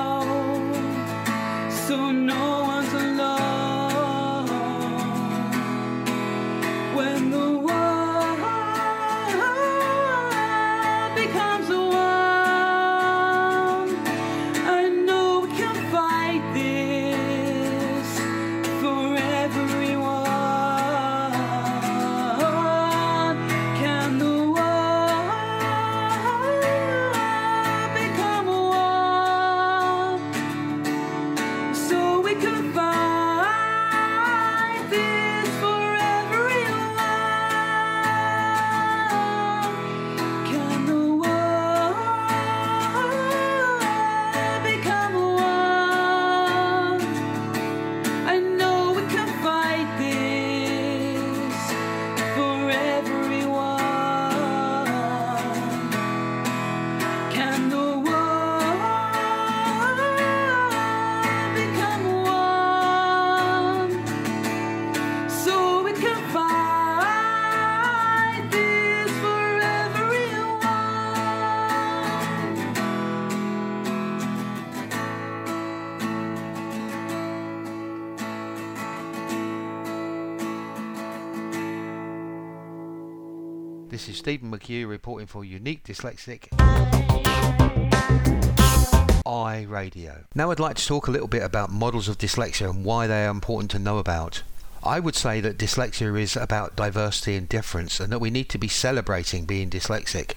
Stephen 84.26 84.50
McHugh 84.50 84.88
reporting 84.88 85.28
for 85.28 85.44
Unique 85.44 85.84
Dyslexic 85.84 86.48
I 89.24 89.62
Radio. 89.68 90.24
Now 90.34 90.50
I'd 90.50 90.58
like 90.58 90.74
to 90.74 90.84
talk 90.84 91.06
a 91.06 91.12
little 91.12 91.28
bit 91.28 91.44
about 91.44 91.70
models 91.70 92.08
of 92.08 92.18
dyslexia 92.18 92.68
and 92.68 92.84
why 92.84 93.06
they 93.06 93.24
are 93.24 93.30
important 93.30 93.70
to 93.70 93.78
know 93.78 93.98
about. 93.98 94.42
I 94.82 94.98
would 94.98 95.14
say 95.14 95.40
that 95.42 95.58
dyslexia 95.58 96.20
is 96.20 96.34
about 96.34 96.74
diversity 96.74 97.36
and 97.36 97.48
difference 97.48 98.00
and 98.00 98.10
that 98.10 98.18
we 98.18 98.30
need 98.30 98.48
to 98.48 98.58
be 98.58 98.66
celebrating 98.66 99.44
being 99.44 99.70
dyslexic. 99.70 100.32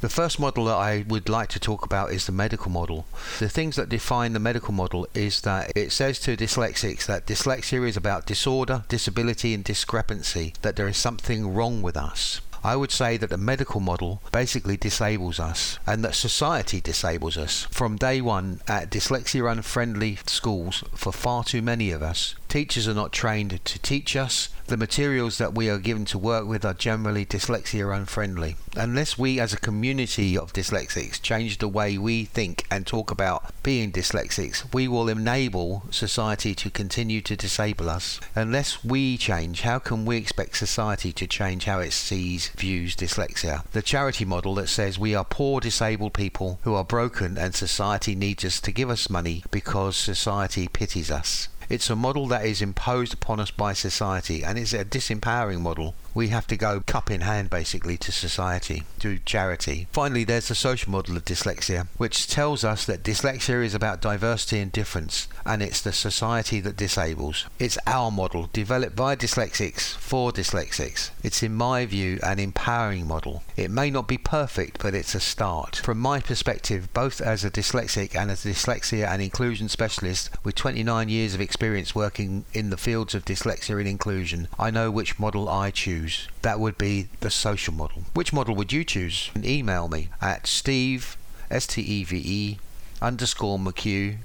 The 0.00 0.08
first 0.08 0.40
model 0.40 0.64
that 0.64 0.78
I 0.78 1.04
would 1.06 1.28
like 1.28 1.50
to 1.50 1.60
talk 1.60 1.84
about 1.84 2.10
is 2.10 2.26
the 2.26 2.32
medical 2.32 2.72
model. 2.72 3.06
The 3.38 3.48
things 3.48 3.76
that 3.76 3.88
define 3.88 4.32
the 4.32 4.40
medical 4.40 4.74
model 4.74 5.06
is 5.14 5.42
that 5.42 5.70
it 5.76 5.92
says 5.92 6.18
to 6.22 6.36
dyslexics 6.36 7.06
that 7.06 7.26
dyslexia 7.26 7.86
is 7.86 7.96
about 7.96 8.26
disorder, 8.26 8.82
disability, 8.88 9.54
and 9.54 9.62
discrepancy, 9.62 10.54
that 10.62 10.74
there 10.74 10.88
is 10.88 10.96
something 10.96 11.54
wrong 11.54 11.80
with 11.80 11.96
us. 11.96 12.40
I 12.62 12.76
would 12.76 12.90
say 12.90 13.16
that 13.16 13.30
the 13.30 13.38
medical 13.38 13.80
model 13.80 14.22
basically 14.32 14.76
disables 14.76 15.40
us 15.40 15.78
and 15.86 16.04
that 16.04 16.14
society 16.14 16.80
disables 16.80 17.38
us. 17.38 17.66
From 17.70 17.96
day 17.96 18.20
one 18.20 18.60
at 18.68 18.90
dyslexia 18.90 19.50
unfriendly 19.50 20.18
schools, 20.26 20.84
for 20.94 21.12
far 21.12 21.44
too 21.44 21.62
many 21.62 21.90
of 21.90 22.02
us, 22.02 22.34
teachers 22.50 22.88
are 22.88 22.94
not 22.94 23.12
trained 23.12 23.64
to 23.64 23.78
teach 23.78 24.16
us. 24.16 24.48
The 24.66 24.76
materials 24.76 25.38
that 25.38 25.54
we 25.54 25.70
are 25.70 25.78
given 25.78 26.04
to 26.06 26.18
work 26.18 26.46
with 26.46 26.64
are 26.64 26.74
generally 26.74 27.24
dyslexia 27.24 27.96
unfriendly. 27.96 28.56
Unless 28.76 29.16
we 29.16 29.38
as 29.38 29.52
a 29.52 29.58
community 29.58 30.36
of 30.36 30.52
dyslexics 30.52 31.22
change 31.22 31.58
the 31.58 31.68
way 31.68 31.96
we 31.96 32.24
think 32.24 32.66
and 32.70 32.86
talk 32.86 33.10
about 33.10 33.52
being 33.62 33.92
dyslexics, 33.92 34.72
we 34.74 34.88
will 34.88 35.08
enable 35.08 35.84
society 35.90 36.54
to 36.56 36.70
continue 36.70 37.20
to 37.20 37.36
disable 37.36 37.88
us. 37.88 38.20
Unless 38.34 38.84
we 38.84 39.16
change, 39.16 39.62
how 39.62 39.78
can 39.78 40.04
we 40.04 40.16
expect 40.16 40.56
society 40.56 41.12
to 41.12 41.26
change 41.26 41.64
how 41.64 41.78
it 41.78 41.92
sees, 41.92 42.48
views 42.48 42.96
dyslexia? 42.96 43.64
The 43.70 43.82
charity 43.82 44.24
model 44.24 44.56
that 44.56 44.68
says 44.68 44.98
we 44.98 45.14
are 45.14 45.24
poor 45.24 45.60
disabled 45.60 46.14
people 46.14 46.58
who 46.62 46.74
are 46.74 46.84
broken 46.84 47.38
and 47.38 47.54
society 47.54 48.14
needs 48.16 48.44
us 48.44 48.60
to 48.60 48.72
give 48.72 48.90
us 48.90 49.08
money 49.08 49.44
because 49.52 49.96
society 49.96 50.66
pities 50.66 51.10
us. 51.12 51.48
It's 51.70 51.88
a 51.88 51.94
model 51.94 52.26
that 52.26 52.44
is 52.44 52.60
imposed 52.60 53.14
upon 53.14 53.38
us 53.38 53.52
by 53.52 53.74
society 53.74 54.42
and 54.42 54.58
it's 54.58 54.72
a 54.72 54.84
disempowering 54.84 55.60
model. 55.60 55.94
We 56.12 56.26
have 56.30 56.48
to 56.48 56.56
go 56.56 56.80
cup 56.80 57.12
in 57.12 57.20
hand 57.20 57.48
basically 57.48 57.96
to 57.98 58.10
society, 58.10 58.82
to 58.98 59.20
charity. 59.20 59.86
Finally, 59.92 60.24
there's 60.24 60.48
the 60.48 60.56
social 60.56 60.90
model 60.90 61.16
of 61.16 61.24
dyslexia, 61.24 61.86
which 61.96 62.26
tells 62.26 62.64
us 62.64 62.84
that 62.86 63.04
dyslexia 63.04 63.64
is 63.64 63.76
about 63.76 64.00
diversity 64.00 64.58
and 64.58 64.72
difference 64.72 65.28
and 65.46 65.62
it's 65.62 65.80
the 65.80 65.92
society 65.92 66.58
that 66.58 66.76
disables. 66.76 67.46
It's 67.60 67.78
our 67.86 68.10
model, 68.10 68.50
developed 68.52 68.96
by 68.96 69.14
dyslexics 69.14 69.94
for 69.94 70.32
dyslexics. 70.32 71.10
It's, 71.22 71.44
in 71.44 71.54
my 71.54 71.86
view, 71.86 72.18
an 72.24 72.40
empowering 72.40 73.06
model. 73.06 73.44
It 73.56 73.70
may 73.70 73.92
not 73.92 74.08
be 74.08 74.18
perfect, 74.18 74.82
but 74.82 74.94
it's 74.94 75.14
a 75.14 75.20
start. 75.20 75.76
From 75.76 76.00
my 76.00 76.18
perspective, 76.18 76.92
both 76.92 77.20
as 77.20 77.44
a 77.44 77.50
dyslexic 77.50 78.16
and 78.16 78.28
as 78.28 78.44
a 78.44 78.48
dyslexia 78.48 79.06
and 79.06 79.22
inclusion 79.22 79.68
specialist 79.68 80.30
with 80.42 80.56
29 80.56 81.08
years 81.08 81.32
of 81.32 81.40
experience 81.40 81.59
working 81.94 82.44
in 82.54 82.70
the 82.70 82.76
fields 82.76 83.14
of 83.14 83.24
dyslexia 83.24 83.78
and 83.78 83.86
inclusion, 83.86 84.48
I 84.58 84.70
know 84.70 84.90
which 84.90 85.18
model 85.18 85.48
I 85.48 85.70
choose. 85.70 86.26
That 86.42 86.58
would 86.58 86.78
be 86.78 87.08
the 87.20 87.30
social 87.30 87.74
model. 87.74 88.02
Which 88.14 88.32
model 88.32 88.54
would 88.54 88.72
you 88.72 88.82
choose? 88.82 89.30
And 89.34 89.44
email 89.44 89.86
me 89.88 90.08
at 90.22 90.46
steve, 90.46 91.16
S-T-E-V-E, 91.50 92.58
underscore 93.02 93.58
McHugh, 93.58 94.16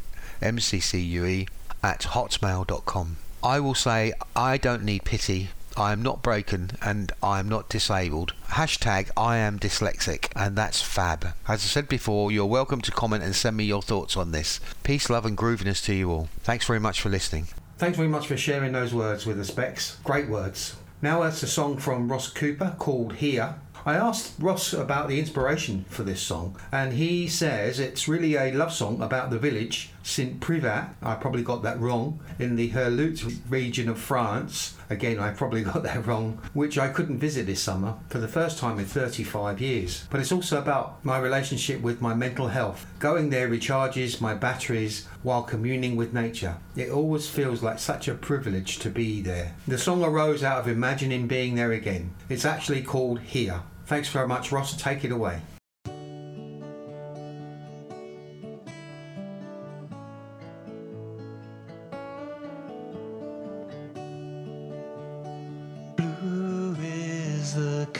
M-C-C-U-E, 0.42 1.48
at 1.84 2.02
hotmail.com. 2.02 3.18
I 3.44 3.60
will 3.60 3.76
say 3.76 4.14
I 4.36 4.58
don't 4.58 4.84
need 4.84 5.04
pity. 5.04 5.50
I 5.78 5.92
am 5.92 6.02
not 6.02 6.22
broken 6.22 6.72
and 6.82 7.12
I 7.22 7.40
am 7.40 7.50
not 7.50 7.68
disabled. 7.68 8.34
Hashtag 8.48 9.10
I 9.18 9.38
am 9.38 9.60
dyslexic 9.60 10.32
and 10.36 10.56
that's 10.56 10.82
fab. 10.82 11.34
As 11.48 11.64
I 11.64 11.68
said 11.68 11.90
before, 11.90 12.32
you're 12.32 12.46
welcome 12.46 12.80
to 12.82 12.92
comment 12.92 13.24
and 13.24 13.36
send 13.36 13.58
me 13.58 13.66
your 13.66 13.82
thoughts 13.82 14.16
on 14.16 14.32
this. 14.32 14.62
Peace, 14.84 15.10
love 15.10 15.26
and 15.26 15.38
grooviness 15.38 15.84
to 15.86 15.94
you 15.94 16.12
all. 16.12 16.30
Thanks 16.44 16.66
very 16.66 16.80
much 16.80 17.02
for 17.02 17.10
listening. 17.10 17.48
Thanks 17.78 17.98
very 17.98 18.08
much 18.08 18.28
for 18.28 18.38
sharing 18.38 18.72
those 18.72 18.94
words 18.94 19.26
with 19.26 19.38
us, 19.38 19.52
Bex. 19.52 19.98
Great 20.06 20.30
words. 20.30 20.78
Now 21.02 21.24
that's 21.24 21.44
a 21.44 21.48
song 21.48 21.78
from 21.78 22.10
Ross 22.10 22.30
Cooper 22.30 22.76
called 22.80 23.16
Here. 23.16 23.56
I 23.86 23.96
asked 23.96 24.34
Ross 24.40 24.74
about 24.74 25.10
the 25.10 25.20
inspiration 25.20 25.86
for 25.90 26.04
this 26.04 26.22
song, 26.22 26.58
and 26.72 26.94
he 26.94 27.28
says 27.28 27.80
it's 27.80 28.08
really 28.08 28.36
a 28.36 28.52
love 28.52 28.74
song 28.74 29.00
about 29.02 29.30
the 29.30 29.38
village 29.38 29.92
Saint 30.02 30.40
Privat, 30.40 30.96
I 31.02 31.16
probably 31.16 31.44
got 31.44 31.64
that 31.64 31.80
wrong, 31.80 32.20
in 32.40 32.56
the 32.56 32.70
Herlut 32.70 33.42
region 33.50 33.90
of 33.90 34.00
France. 34.00 34.75
Again, 34.90 35.20
I 35.20 35.32
probably 35.32 35.64
got 35.64 35.84
that 35.84 36.06
wrong, 36.08 36.42
which 36.54 36.78
I 36.78 36.90
couldn't 36.90 37.20
visit 37.20 37.46
this 37.46 37.62
summer 37.62 37.96
for 38.10 38.20
the 38.20 38.28
first 38.28 38.58
time 38.58 38.80
in 38.80 38.86
35 38.86 39.60
years. 39.62 40.06
But 40.10 40.20
it's 40.20 40.32
also 40.32 40.60
about 40.60 41.04
my 41.04 41.18
relationship 41.18 41.82
with 41.82 42.02
my 42.02 42.14
mental 42.14 42.48
health. 42.48 42.86
Going 43.00 43.30
there 43.30 43.50
recharges 43.50 44.22
my 44.22 44.34
batteries 44.34 45.06
while 45.24 45.44
communing 45.44 45.96
with 45.96 46.14
nature. 46.14 46.58
It 46.76 46.92
always 46.92 47.28
feels 47.28 47.64
like 47.64 47.80
such 47.80 48.08
a 48.08 48.16
privilege 48.16 48.80
to 48.80 48.90
be 48.90 49.22
there. 49.22 49.54
The 49.68 49.78
song 49.78 50.04
arose 50.04 50.44
out 50.44 50.60
of 50.60 50.68
imagining 50.68 51.28
being 51.28 51.56
there 51.56 51.72
again. 51.72 52.12
It's 52.30 52.46
actually 52.46 52.84
called 52.84 53.20
Here. 53.20 53.62
Thanks 53.86 54.10
very 54.10 54.28
much, 54.28 54.52
Ross. 54.52 54.76
Take 54.76 55.04
it 55.04 55.12
away. 55.12 55.42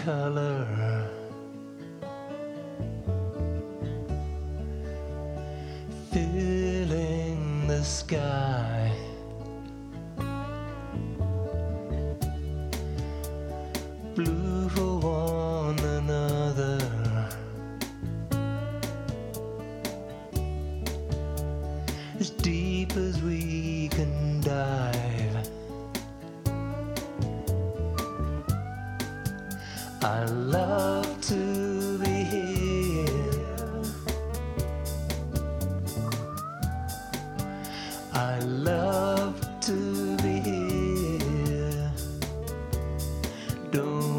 Color. 0.06 0.68
Filling 6.12 7.66
the 7.66 7.84
sky. 7.84 8.85
Don't 43.76 44.15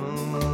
Don't 0.00 0.49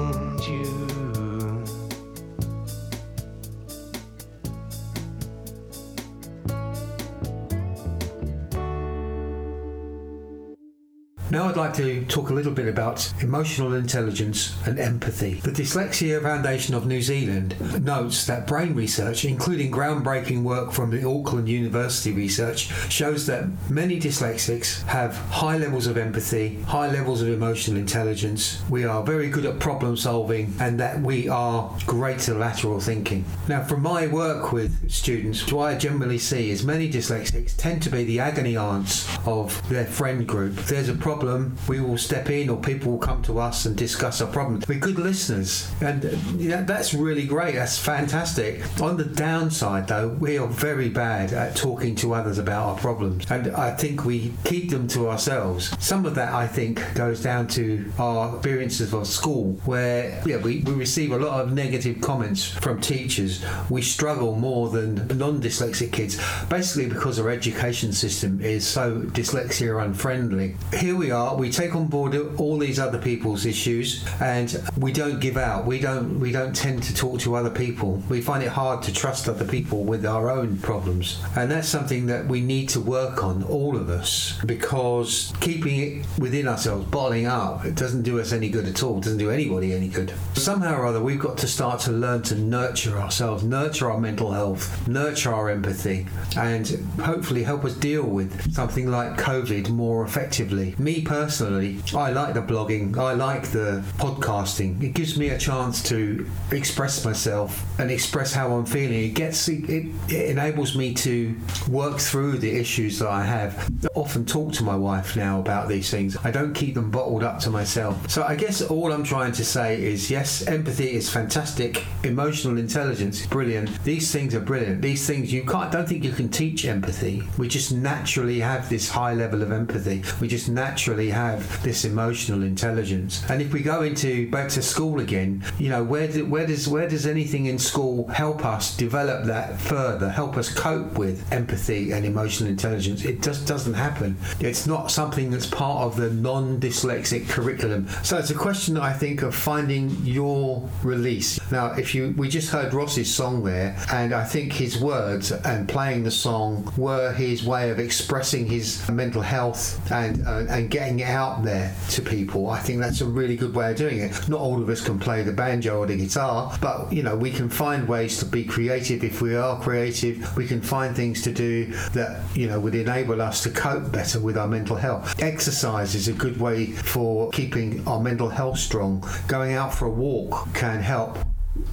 Now 11.36 11.50
I'd 11.50 11.56
like 11.58 11.74
to 11.74 12.02
talk 12.06 12.30
a 12.30 12.32
little 12.32 12.50
bit 12.50 12.66
about 12.66 13.12
emotional 13.20 13.74
intelligence 13.74 14.56
and 14.64 14.78
empathy. 14.78 15.34
The 15.34 15.50
Dyslexia 15.50 16.22
Foundation 16.22 16.74
of 16.74 16.86
New 16.86 17.02
Zealand 17.02 17.54
notes 17.84 18.24
that 18.24 18.46
brain 18.46 18.74
research, 18.74 19.26
including 19.26 19.70
groundbreaking 19.70 20.44
work 20.44 20.72
from 20.72 20.88
the 20.88 21.06
Auckland 21.06 21.46
University 21.46 22.14
research, 22.14 22.72
shows 22.90 23.26
that 23.26 23.44
many 23.68 24.00
dyslexics 24.00 24.82
have 24.84 25.14
high 25.28 25.58
levels 25.58 25.86
of 25.86 25.98
empathy, 25.98 26.58
high 26.62 26.90
levels 26.90 27.20
of 27.20 27.28
emotional 27.28 27.76
intelligence. 27.76 28.62
We 28.70 28.86
are 28.86 29.02
very 29.02 29.28
good 29.28 29.44
at 29.44 29.60
problem 29.60 29.98
solving 29.98 30.54
and 30.58 30.80
that 30.80 31.02
we 31.02 31.28
are 31.28 31.70
great 31.84 32.26
at 32.30 32.36
lateral 32.36 32.80
thinking. 32.80 33.26
Now, 33.46 33.62
from 33.62 33.82
my 33.82 34.06
work 34.06 34.52
with 34.52 34.90
students, 34.90 35.52
what 35.52 35.66
I 35.66 35.76
generally 35.76 36.16
see 36.16 36.48
is 36.48 36.64
many 36.64 36.90
dyslexics 36.90 37.54
tend 37.58 37.82
to 37.82 37.90
be 37.90 38.04
the 38.04 38.20
agony 38.20 38.56
aunts 38.56 39.06
of 39.26 39.60
their 39.68 39.84
friend 39.84 40.26
group. 40.26 40.54
There's 40.54 40.88
a 40.88 40.94
problem 40.94 41.25
problem, 41.26 41.56
we 41.68 41.80
will 41.80 41.98
step 41.98 42.30
in 42.30 42.48
or 42.48 42.56
people 42.56 42.92
will 42.92 42.98
come 42.98 43.22
to 43.22 43.38
us 43.38 43.66
and 43.66 43.76
discuss 43.76 44.20
our 44.20 44.28
problem. 44.28 44.62
We're 44.68 44.78
good 44.78 44.98
listeners, 44.98 45.70
and 45.80 46.04
yeah, 46.40 46.62
that's 46.62 46.94
really 46.94 47.26
great. 47.26 47.56
That's 47.56 47.78
fantastic. 47.78 48.62
On 48.80 48.96
the 48.96 49.04
downside, 49.04 49.88
though, 49.88 50.08
we 50.08 50.38
are 50.38 50.46
very 50.46 50.88
bad 50.88 51.32
at 51.32 51.56
talking 51.56 51.94
to 51.96 52.14
others 52.14 52.38
about 52.38 52.66
our 52.66 52.76
problems, 52.76 53.24
and 53.30 53.48
I 53.48 53.72
think 53.72 54.04
we 54.04 54.32
keep 54.44 54.70
them 54.70 54.86
to 54.88 55.08
ourselves. 55.08 55.74
Some 55.84 56.06
of 56.06 56.14
that, 56.14 56.32
I 56.32 56.46
think, 56.46 56.82
goes 56.94 57.22
down 57.22 57.48
to 57.48 57.84
our 57.98 58.36
experiences 58.36 58.94
of 58.94 59.06
school, 59.06 59.60
where 59.64 60.22
yeah, 60.26 60.36
we, 60.36 60.60
we 60.60 60.72
receive 60.72 61.12
a 61.12 61.18
lot 61.18 61.40
of 61.40 61.52
negative 61.52 62.00
comments 62.00 62.44
from 62.46 62.80
teachers. 62.80 63.44
We 63.68 63.82
struggle 63.82 64.36
more 64.36 64.70
than 64.70 65.06
non-dyslexic 65.18 65.92
kids, 65.92 66.20
basically 66.48 66.88
because 66.88 67.18
our 67.18 67.30
education 67.30 67.92
system 67.92 68.40
is 68.40 68.66
so 68.66 69.00
dyslexia 69.00 69.84
unfriendly. 69.84 70.56
Here 70.72 70.94
we 70.94 71.05
are. 71.10 71.36
We 71.36 71.50
take 71.50 71.74
on 71.74 71.86
board 71.86 72.16
all 72.38 72.58
these 72.58 72.78
other 72.78 72.98
people's 72.98 73.46
issues, 73.46 74.04
and 74.20 74.62
we 74.78 74.92
don't 74.92 75.20
give 75.20 75.36
out. 75.36 75.66
We 75.66 75.78
don't 75.78 76.20
we 76.20 76.32
don't 76.32 76.54
tend 76.54 76.82
to 76.84 76.94
talk 76.94 77.20
to 77.20 77.34
other 77.34 77.50
people. 77.50 78.02
We 78.08 78.20
find 78.20 78.42
it 78.42 78.48
hard 78.48 78.82
to 78.84 78.92
trust 78.92 79.28
other 79.28 79.44
people 79.44 79.84
with 79.84 80.04
our 80.04 80.30
own 80.30 80.58
problems, 80.58 81.22
and 81.36 81.50
that's 81.50 81.68
something 81.68 82.06
that 82.06 82.26
we 82.26 82.40
need 82.40 82.68
to 82.70 82.80
work 82.80 83.24
on, 83.24 83.42
all 83.44 83.76
of 83.76 83.88
us, 83.88 84.38
because 84.44 85.32
keeping 85.40 85.80
it 85.80 86.06
within 86.18 86.48
ourselves, 86.48 86.86
bottling 86.86 87.26
up, 87.26 87.64
it 87.64 87.74
doesn't 87.74 88.02
do 88.02 88.20
us 88.20 88.32
any 88.32 88.48
good 88.48 88.66
at 88.66 88.82
all. 88.82 88.98
It 88.98 89.04
doesn't 89.04 89.18
do 89.18 89.30
anybody 89.30 89.74
any 89.74 89.88
good. 89.88 90.12
Somehow 90.34 90.76
or 90.76 90.86
other, 90.86 91.02
we've 91.02 91.18
got 91.18 91.38
to 91.38 91.46
start 91.46 91.80
to 91.80 91.92
learn 91.92 92.22
to 92.22 92.34
nurture 92.34 92.98
ourselves, 92.98 93.42
nurture 93.42 93.90
our 93.90 94.00
mental 94.00 94.32
health, 94.32 94.86
nurture 94.88 95.32
our 95.32 95.48
empathy, 95.50 96.06
and 96.36 96.68
hopefully 97.00 97.42
help 97.42 97.64
us 97.64 97.74
deal 97.74 98.04
with 98.04 98.52
something 98.52 98.90
like 98.90 99.16
COVID 99.16 99.70
more 99.70 100.04
effectively. 100.04 100.74
Me 100.78 100.95
personally, 101.02 101.80
I 101.94 102.10
like 102.10 102.34
the 102.34 102.42
blogging, 102.42 102.96
I 102.96 103.12
like 103.12 103.48
the 103.48 103.82
podcasting. 103.98 104.82
It 104.82 104.94
gives 104.94 105.16
me 105.18 105.30
a 105.30 105.38
chance 105.38 105.82
to 105.84 106.26
express 106.50 107.04
myself 107.04 107.64
and 107.78 107.90
express 107.90 108.32
how 108.32 108.52
I'm 108.52 108.66
feeling. 108.66 109.04
It 109.04 109.14
gets 109.14 109.48
it, 109.48 109.68
it 110.08 110.30
enables 110.30 110.76
me 110.76 110.94
to 110.94 111.36
work 111.68 111.98
through 111.98 112.38
the 112.38 112.50
issues 112.50 112.98
that 112.98 113.08
I 113.08 113.22
have. 113.22 113.70
I 113.84 113.88
often 113.94 114.24
talk 114.24 114.52
to 114.54 114.64
my 114.64 114.76
wife 114.76 115.16
now 115.16 115.40
about 115.40 115.68
these 115.68 115.90
things. 115.90 116.16
I 116.24 116.30
don't 116.30 116.54
keep 116.54 116.74
them 116.74 116.90
bottled 116.90 117.22
up 117.22 117.38
to 117.40 117.50
myself. 117.50 118.08
So 118.10 118.22
I 118.22 118.36
guess 118.36 118.62
all 118.62 118.92
I'm 118.92 119.04
trying 119.04 119.32
to 119.32 119.44
say 119.44 119.82
is 119.82 120.10
yes, 120.10 120.46
empathy 120.46 120.92
is 120.92 121.10
fantastic. 121.10 121.84
Emotional 122.04 122.58
intelligence 122.58 123.20
is 123.20 123.26
brilliant. 123.26 123.82
These 123.84 124.12
things 124.12 124.34
are 124.34 124.40
brilliant. 124.40 124.82
These 124.82 125.06
things 125.06 125.32
you 125.32 125.44
can't 125.44 125.72
don't 125.72 125.88
think 125.88 126.04
you 126.04 126.12
can 126.12 126.28
teach 126.28 126.64
empathy. 126.64 127.22
We 127.38 127.48
just 127.48 127.72
naturally 127.72 128.40
have 128.40 128.68
this 128.68 128.88
high 128.88 129.14
level 129.14 129.42
of 129.42 129.52
empathy. 129.52 130.02
We 130.20 130.28
just 130.28 130.48
naturally 130.48 130.85
have 130.94 131.62
this 131.62 131.84
emotional 131.84 132.42
intelligence. 132.42 133.24
And 133.28 133.42
if 133.42 133.52
we 133.52 133.62
go 133.62 133.82
into 133.82 134.30
back 134.30 134.48
to 134.50 134.62
school 134.62 135.00
again, 135.00 135.44
you 135.58 135.68
know, 135.68 135.82
where 135.82 136.08
do, 136.08 136.24
where 136.24 136.46
does 136.46 136.68
where 136.68 136.88
does 136.88 137.06
anything 137.06 137.46
in 137.46 137.58
school 137.58 138.06
help 138.08 138.44
us 138.44 138.76
develop 138.76 139.24
that 139.24 139.60
further? 139.60 140.08
Help 140.08 140.36
us 140.36 140.52
cope 140.52 140.98
with 140.98 141.30
empathy 141.32 141.92
and 141.92 142.04
emotional 142.04 142.48
intelligence? 142.48 143.04
It 143.04 143.22
just 143.22 143.46
doesn't 143.46 143.74
happen. 143.74 144.16
It's 144.40 144.66
not 144.66 144.90
something 144.90 145.30
that's 145.30 145.46
part 145.46 145.82
of 145.82 145.96
the 145.96 146.10
non-dyslexic 146.10 147.28
curriculum. 147.28 147.88
So 148.02 148.18
it's 148.18 148.30
a 148.30 148.34
question 148.34 148.76
I 148.76 148.92
think 148.92 149.22
of 149.22 149.34
finding 149.34 149.90
your 150.04 150.68
release. 150.82 151.38
Now, 151.50 151.72
if 151.72 151.94
you 151.94 152.14
we 152.16 152.28
just 152.28 152.50
heard 152.50 152.72
Ross's 152.72 153.12
song 153.12 153.44
there, 153.44 153.76
and 153.92 154.12
I 154.14 154.24
think 154.24 154.52
his 154.52 154.78
words 154.78 155.32
and 155.32 155.68
playing 155.68 156.04
the 156.04 156.10
song 156.10 156.72
were 156.76 157.12
his 157.12 157.44
way 157.44 157.70
of 157.70 157.78
expressing 157.78 158.46
his 158.46 158.88
mental 158.90 159.22
health 159.22 159.80
and 159.90 160.26
uh, 160.26 160.46
and 160.48 160.70
getting 160.76 161.00
it 161.00 161.08
out 161.08 161.42
there 161.42 161.74
to 161.88 162.02
people. 162.02 162.50
I 162.50 162.58
think 162.58 162.80
that's 162.80 163.00
a 163.00 163.06
really 163.06 163.34
good 163.34 163.54
way 163.54 163.70
of 163.70 163.78
doing 163.78 163.98
it. 163.98 164.28
Not 164.28 164.40
all 164.40 164.60
of 164.60 164.68
us 164.68 164.84
can 164.84 164.98
play 164.98 165.22
the 165.22 165.32
banjo 165.32 165.78
or 165.78 165.86
the 165.86 165.96
guitar, 165.96 166.54
but 166.60 166.92
you 166.92 167.02
know 167.02 167.16
we 167.16 167.30
can 167.30 167.48
find 167.48 167.88
ways 167.88 168.18
to 168.18 168.26
be 168.26 168.44
creative 168.44 169.02
if 169.02 169.22
we 169.22 169.34
are 169.34 169.58
creative. 169.58 170.36
We 170.36 170.46
can 170.46 170.60
find 170.60 170.94
things 170.94 171.22
to 171.22 171.32
do 171.32 171.72
that 171.94 172.22
you 172.36 172.46
know 172.46 172.60
would 172.60 172.74
enable 172.74 173.22
us 173.22 173.42
to 173.44 173.50
cope 173.50 173.90
better 173.90 174.20
with 174.20 174.36
our 174.36 174.48
mental 174.48 174.76
health. 174.76 175.14
Exercise 175.22 175.94
is 175.94 176.08
a 176.08 176.12
good 176.12 176.38
way 176.38 176.66
for 176.66 177.30
keeping 177.30 177.82
our 177.88 177.98
mental 177.98 178.28
health 178.28 178.58
strong. 178.58 179.02
Going 179.28 179.54
out 179.54 179.74
for 179.74 179.86
a 179.86 179.90
walk 179.90 180.52
can 180.52 180.82
help 180.82 181.16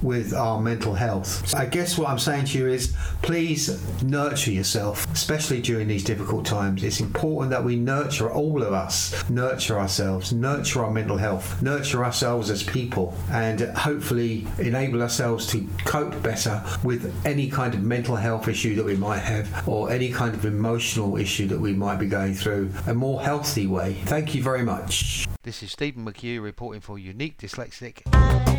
with 0.02 0.34
our 0.34 0.60
mental 0.60 0.94
health. 0.94 1.54
I 1.54 1.66
guess 1.66 1.98
what 1.98 2.08
I'm 2.08 2.18
saying 2.18 2.46
to 2.46 2.58
you 2.58 2.68
is 2.68 2.94
please 3.22 4.02
nurture 4.02 4.50
yourself, 4.50 5.10
especially 5.12 5.60
during 5.60 5.88
these 5.88 6.04
difficult 6.04 6.44
times. 6.44 6.84
It's 6.84 7.00
important 7.00 7.50
that 7.50 7.64
we 7.64 7.76
nurture, 7.76 8.30
all 8.30 8.62
of 8.62 8.72
us, 8.72 9.28
nurture 9.30 9.78
ourselves, 9.78 10.32
nurture 10.32 10.84
our 10.84 10.90
mental 10.90 11.16
health, 11.16 11.60
nurture 11.62 12.04
ourselves 12.04 12.50
as 12.50 12.62
people, 12.62 13.14
and 13.30 13.60
hopefully 13.76 14.46
enable 14.58 15.02
ourselves 15.02 15.46
to 15.48 15.66
cope 15.84 16.20
better 16.22 16.62
with 16.82 17.14
any 17.26 17.48
kind 17.48 17.74
of 17.74 17.82
mental 17.82 18.16
health 18.16 18.48
issue 18.48 18.74
that 18.74 18.84
we 18.84 18.96
might 18.96 19.18
have 19.18 19.66
or 19.68 19.90
any 19.90 20.10
kind 20.10 20.34
of 20.34 20.44
emotional 20.44 21.16
issue 21.16 21.46
that 21.46 21.58
we 21.58 21.72
might 21.72 21.98
be 21.98 22.06
going 22.06 22.34
through 22.34 22.70
a 22.86 22.94
more 22.94 23.22
healthy 23.22 23.66
way. 23.66 23.94
Thank 24.04 24.34
you 24.34 24.42
very 24.42 24.62
much. 24.62 25.26
This 25.42 25.62
is 25.62 25.72
Stephen 25.72 26.04
McHugh 26.04 26.42
reporting 26.42 26.80
for 26.80 26.98
Unique 26.98 27.36
Dyslexic. 27.38 28.53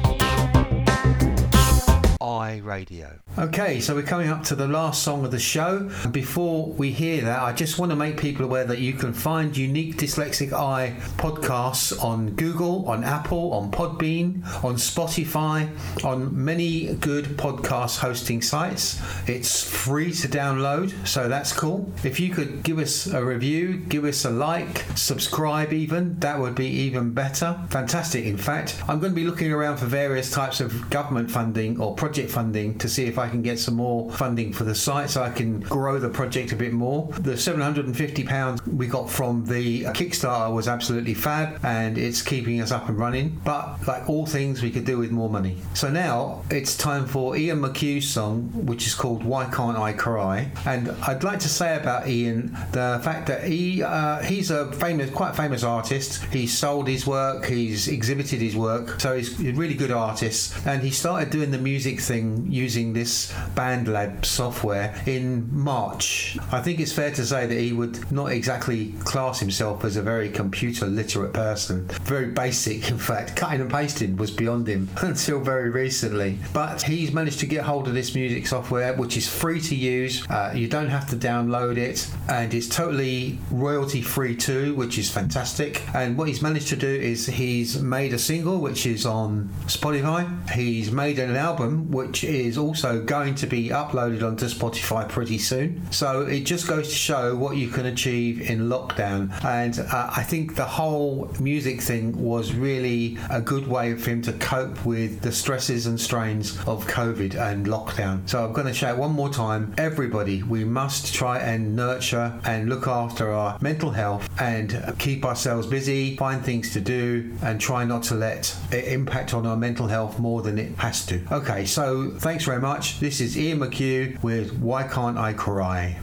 I 2.26 2.58
Radio. 2.58 3.20
Okay, 3.38 3.80
so 3.80 3.94
we're 3.94 4.02
coming 4.02 4.30
up 4.30 4.44
to 4.46 4.56
the 4.56 4.68
last 4.68 5.04
song 5.04 5.26
of 5.26 5.32
the 5.32 5.38
show. 5.38 5.92
Before 6.10 6.66
we 6.66 6.90
hear 6.90 7.22
that, 7.22 7.44
I 7.44 7.54
just 7.54 7.78
want 7.78 7.92
to 7.92 7.96
make 7.96 8.18
people 8.18 8.46
aware 8.46 8.66
that 8.66 8.80
you 8.80 8.94
can 8.94 9.14
find 9.14 9.56
Unique 9.56 9.98
Dyslexic 9.98 10.52
Eye 10.52 10.96
podcasts 11.18 12.04
on 12.04 12.32
Google, 12.32 12.90
on 12.90 13.04
Apple, 13.04 13.54
on 13.54 13.70
Podbean, 13.70 14.44
on 14.64 14.76
Spotify, 14.76 15.70
on 16.04 16.44
many 16.44 16.96
good 16.96 17.26
podcast 17.38 18.00
hosting 18.00 18.42
sites. 18.42 19.00
It's 19.28 19.62
free 19.62 20.12
to 20.14 20.28
download, 20.28 21.08
so 21.08 21.30
that's 21.30 21.54
cool. 21.54 21.92
If 22.04 22.20
you 22.20 22.32
could 22.34 22.64
give 22.64 22.80
us 22.80 23.06
a 23.06 23.24
review, 23.24 23.78
give 23.78 24.04
us 24.04 24.26
a 24.26 24.32
like, 24.32 24.86
subscribe 24.96 25.74
even, 25.74 26.18
that 26.22 26.40
would 26.40 26.56
be 26.56 26.68
even 26.70 27.14
better. 27.14 27.60
Fantastic, 27.70 28.26
in 28.26 28.38
fact. 28.38 28.82
I'm 28.88 29.00
going 29.00 29.12
to 29.12 29.16
be 29.16 29.26
looking 29.26 29.52
around 29.52 29.78
for 29.78 29.86
various 29.86 30.32
types 30.32 30.60
of 30.60 30.90
government 30.90 31.30
funding 31.30 31.80
or 31.80 31.96
project 32.16 32.32
funding 32.32 32.78
to 32.78 32.88
see 32.88 33.08
if 33.08 33.20
I 33.20 33.28
can 33.28 33.42
get 33.42 33.60
some 33.60 33.74
more 33.74 34.10
funding 34.14 34.54
for 34.54 34.64
the 34.64 34.74
site 34.74 35.10
so 35.10 35.22
I 35.22 35.32
can 35.32 35.60
grow 35.60 36.00
the 36.00 36.08
project 36.08 36.54
a 36.54 36.56
bit 36.56 36.72
more. 36.72 37.10
The 37.12 37.34
£750 37.34 38.68
we 38.68 38.88
got 38.88 39.10
from 39.10 39.44
the 39.44 39.84
Kickstarter 39.84 40.54
was 40.54 40.70
absolutely 40.70 41.14
fab 41.14 41.60
and 41.66 41.98
it's 41.98 42.22
keeping 42.22 42.62
us 42.62 42.72
up 42.72 42.88
and 42.88 42.98
running. 42.98 43.42
But 43.44 43.86
like 43.86 44.08
all 44.08 44.26
things, 44.26 44.64
we 44.64 44.72
could 44.72 44.86
do 44.86 44.98
with 44.98 45.12
more 45.12 45.30
money. 45.30 45.58
So 45.74 45.90
now 45.90 46.42
it's 46.50 46.78
time 46.78 47.06
for 47.06 47.36
Ian 47.36 47.60
McHugh's 47.60 48.08
song, 48.08 48.44
which 48.66 48.88
is 48.88 48.96
called 48.96 49.26
Why 49.26 49.44
Can't 49.52 49.78
I 49.78 49.92
Cry? 49.92 50.50
And 50.66 50.92
I'd 51.06 51.26
like 51.26 51.40
to 51.40 51.50
say 51.50 51.76
about 51.76 52.08
Ian 52.08 52.58
the 52.72 53.02
fact 53.04 53.28
that 53.28 53.44
he 53.44 53.84
uh, 53.84 54.24
he's 54.24 54.52
a 54.52 54.72
famous, 54.72 55.10
quite 55.10 55.36
famous 55.36 55.64
artist. 55.64 56.24
He's 56.32 56.58
sold 56.58 56.88
his 56.88 57.06
work, 57.06 57.46
he's 57.46 57.90
exhibited 57.90 58.40
his 58.40 58.56
work, 58.56 59.02
so 59.02 59.18
he's 59.18 59.38
a 59.38 59.52
really 59.52 59.76
good 59.76 59.92
artist. 59.92 60.56
And 60.66 60.82
he 60.82 60.92
started 60.92 61.30
doing 61.30 61.52
the 61.52 61.58
music 61.58 62.00
thing 62.06 62.48
using 62.50 62.94
this 62.94 63.32
BandLab 63.56 64.26
software 64.26 64.96
in 65.06 65.48
March. 65.52 66.38
I 66.52 66.62
think 66.62 66.80
it's 66.80 66.94
fair 66.94 67.12
to 67.12 67.26
say 67.26 67.46
that 67.46 67.60
he 67.60 67.74
would 67.74 68.12
not 68.12 68.32
exactly 68.32 68.94
class 69.04 69.40
himself 69.40 69.84
as 69.84 69.98
a 69.98 70.02
very 70.02 70.30
computer 70.30 70.86
literate 70.86 71.34
person. 71.34 71.88
Very 72.04 72.28
basic, 72.28 72.90
in 72.90 72.98
fact. 72.98 73.36
Cutting 73.36 73.62
and 73.62 73.72
pasting 73.72 74.18
was 74.18 74.32
beyond 74.32 74.68
him 74.68 74.90
until 75.02 75.40
very 75.40 75.70
recently. 75.70 76.38
But 76.54 76.82
he's 76.82 77.12
managed 77.12 77.40
to 77.40 77.46
get 77.46 77.64
hold 77.64 77.88
of 77.88 77.94
this 77.94 78.16
music 78.16 78.48
software, 78.48 78.94
which 78.94 79.18
is 79.18 79.28
free 79.28 79.60
to 79.62 79.76
use. 79.76 80.26
Uh, 80.30 80.54
you 80.56 80.68
don't 80.68 80.90
have 80.90 81.10
to 81.10 81.16
download 81.16 81.78
it, 81.78 82.10
and 82.30 82.54
it's 82.54 82.68
totally 82.68 83.40
royalty 83.52 84.02
free 84.02 84.36
too, 84.36 84.76
which 84.76 84.98
is 84.98 85.10
fantastic. 85.10 85.84
And 85.94 86.18
what 86.18 86.28
he's 86.28 86.42
managed 86.42 86.68
to 86.70 86.76
do 86.76 86.88
is 86.88 87.26
he's 87.26 87.82
made 87.82 88.14
a 88.14 88.20
single, 88.20 88.60
which 88.60 88.86
is 88.86 89.06
on 89.06 89.50
Spotify. 89.66 90.26
He's 90.52 90.92
made 90.92 91.20
an 91.20 91.36
album, 91.36 91.92
which 91.96 92.26
is 92.26 92.58
also 92.58 93.02
going 93.02 93.34
to 93.36 93.48
be 93.48 93.70
uploaded 93.70 94.22
onto 94.22 94.48
Spotify 94.48 95.08
pretty 95.08 95.38
soon. 95.38 95.82
So 95.92 96.24
it 96.24 96.42
just 96.42 96.68
goes 96.68 96.90
to 96.90 96.96
show 96.96 97.36
what 97.38 97.56
you 97.56 97.70
can 97.70 97.86
achieve 97.86 98.50
in 98.50 98.68
lockdown. 98.68 99.32
And 99.46 99.80
uh, 99.80 100.12
I 100.14 100.24
think 100.24 100.56
the 100.56 100.66
whole 100.66 101.32
music 101.40 101.82
thing 101.82 102.22
was 102.22 102.54
really 102.54 103.18
a 103.30 103.40
good 103.40 103.66
way 103.68 103.96
for 103.96 104.10
him 104.10 104.22
to 104.24 104.34
cope 104.34 104.86
with 104.86 105.22
the 105.22 105.32
stresses 105.32 105.86
and 105.86 106.00
strains 106.00 106.58
of 106.68 106.86
COVID 106.86 107.36
and 107.36 107.66
lockdown. 107.66 108.28
So 108.30 108.44
I'm 108.44 108.52
going 108.52 108.68
to 108.68 108.74
shout 108.74 108.98
one 108.98 109.12
more 109.12 109.30
time 109.30 109.74
everybody, 109.78 110.44
we 110.44 110.66
must 110.66 111.14
try 111.14 111.40
and 111.40 111.76
nurture 111.78 112.38
and 112.44 112.68
look 112.68 112.88
after 112.88 113.32
our 113.32 113.58
mental 113.62 113.92
health 113.92 114.30
and 114.40 114.94
keep 115.00 115.24
ourselves 115.24 115.66
busy, 115.68 116.18
find 116.18 116.44
things 116.44 116.74
to 116.74 116.82
do, 116.82 117.34
and 117.42 117.62
try 117.62 117.86
not 117.86 118.04
to 118.04 118.16
let 118.16 118.54
it 118.72 118.86
impact 118.86 119.34
on 119.34 119.46
our 119.46 119.56
mental 119.56 119.88
health 119.88 120.20
more 120.20 120.42
than 120.42 120.60
it 120.60 120.76
has 120.78 121.06
to. 121.06 121.22
Okay, 121.32 121.66
so 121.76 122.10
thanks 122.20 122.46
very 122.46 122.62
much. 122.62 123.02
This 123.02 123.20
is 123.20 123.38
Ian 123.38 123.60
McHugh 123.60 124.24
with 124.24 124.58
Why 124.60 124.84
Can't 124.84 125.18
I 125.18 125.34
Cry? 125.34 125.98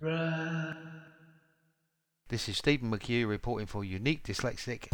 This 0.00 0.78
is 2.48 2.56
Stephen 2.56 2.90
McHugh 2.90 3.28
reporting 3.28 3.66
for 3.66 3.84
Unique 3.84 4.24
Dyslexic 4.24 4.88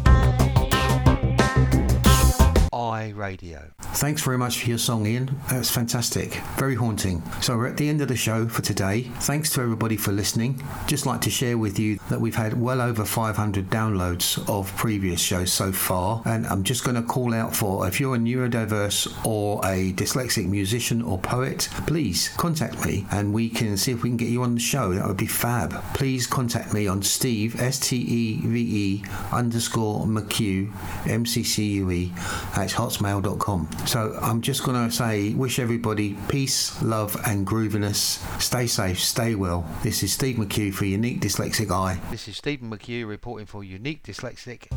I 2.77 3.09
Radio. 3.09 3.71
Thanks 3.79 4.21
very 4.21 4.37
much 4.37 4.61
for 4.61 4.69
your 4.69 4.77
song, 4.77 5.07
Ian. 5.07 5.35
That's 5.49 5.71
fantastic. 5.71 6.35
Very 6.57 6.75
haunting. 6.75 7.23
So 7.41 7.57
we're 7.57 7.65
at 7.65 7.77
the 7.77 7.89
end 7.89 8.01
of 8.01 8.07
the 8.07 8.15
show 8.15 8.47
for 8.47 8.61
today. 8.61 9.01
Thanks 9.21 9.49
to 9.53 9.61
everybody 9.61 9.97
for 9.97 10.11
listening. 10.11 10.63
Just 10.85 11.07
like 11.07 11.19
to 11.21 11.31
share 11.31 11.57
with 11.57 11.79
you 11.79 11.97
that 12.09 12.21
we've 12.21 12.35
had 12.35 12.61
well 12.61 12.79
over 12.79 13.03
500 13.03 13.71
downloads 13.71 14.47
of 14.47 14.75
previous 14.75 15.19
shows 15.19 15.51
so 15.51 15.71
far. 15.71 16.21
And 16.25 16.45
I'm 16.45 16.63
just 16.63 16.83
going 16.83 16.95
to 16.95 17.01
call 17.01 17.33
out 17.33 17.55
for 17.55 17.87
if 17.87 17.99
you're 17.99 18.13
a 18.13 18.19
neurodiverse 18.19 19.25
or 19.25 19.59
a 19.65 19.93
dyslexic 19.93 20.47
musician 20.47 21.01
or 21.01 21.17
poet, 21.17 21.69
please 21.87 22.29
contact 22.37 22.85
me 22.85 23.07
and 23.09 23.33
we 23.33 23.49
can 23.49 23.75
see 23.77 23.91
if 23.91 24.03
we 24.03 24.09
can 24.09 24.17
get 24.17 24.29
you 24.29 24.43
on 24.43 24.53
the 24.53 24.61
show. 24.61 24.93
That 24.93 25.07
would 25.07 25.17
be 25.17 25.25
fab. 25.25 25.71
Please 25.95 26.27
contact 26.27 26.75
me 26.75 26.85
on 26.85 27.01
Steve, 27.01 27.59
S 27.59 27.79
T 27.79 27.97
E 27.97 28.41
V 28.43 28.59
E 28.59 29.03
underscore 29.31 30.05
McHugh, 30.05 30.71
M 31.07 31.25
C 31.25 31.41
C 31.41 31.63
U 31.77 31.89
E, 31.89 32.13
at 32.55 32.66
hotmail.com. 32.73 33.69
So 33.85 34.17
I'm 34.21 34.41
just 34.41 34.63
going 34.63 34.89
to 34.89 34.93
say, 34.93 35.33
wish 35.33 35.59
everybody 35.59 36.17
peace, 36.27 36.81
love, 36.81 37.15
and 37.25 37.45
grooviness. 37.45 38.19
Stay 38.41 38.67
safe, 38.67 38.99
stay 38.99 39.35
well. 39.35 39.65
This 39.83 40.03
is 40.03 40.13
Steve 40.13 40.37
McHugh 40.37 40.73
for 40.73 40.85
Unique 40.85 41.21
Dyslexic 41.21 41.71
Eye. 41.71 41.99
This 42.11 42.27
is 42.27 42.37
Stephen 42.37 42.69
McHugh 42.69 43.07
reporting 43.07 43.45
for 43.45 43.63
Unique 43.63 44.03
Dyslexic 44.03 44.67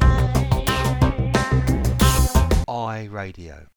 Eye 2.69 3.09
Radio. 3.11 3.67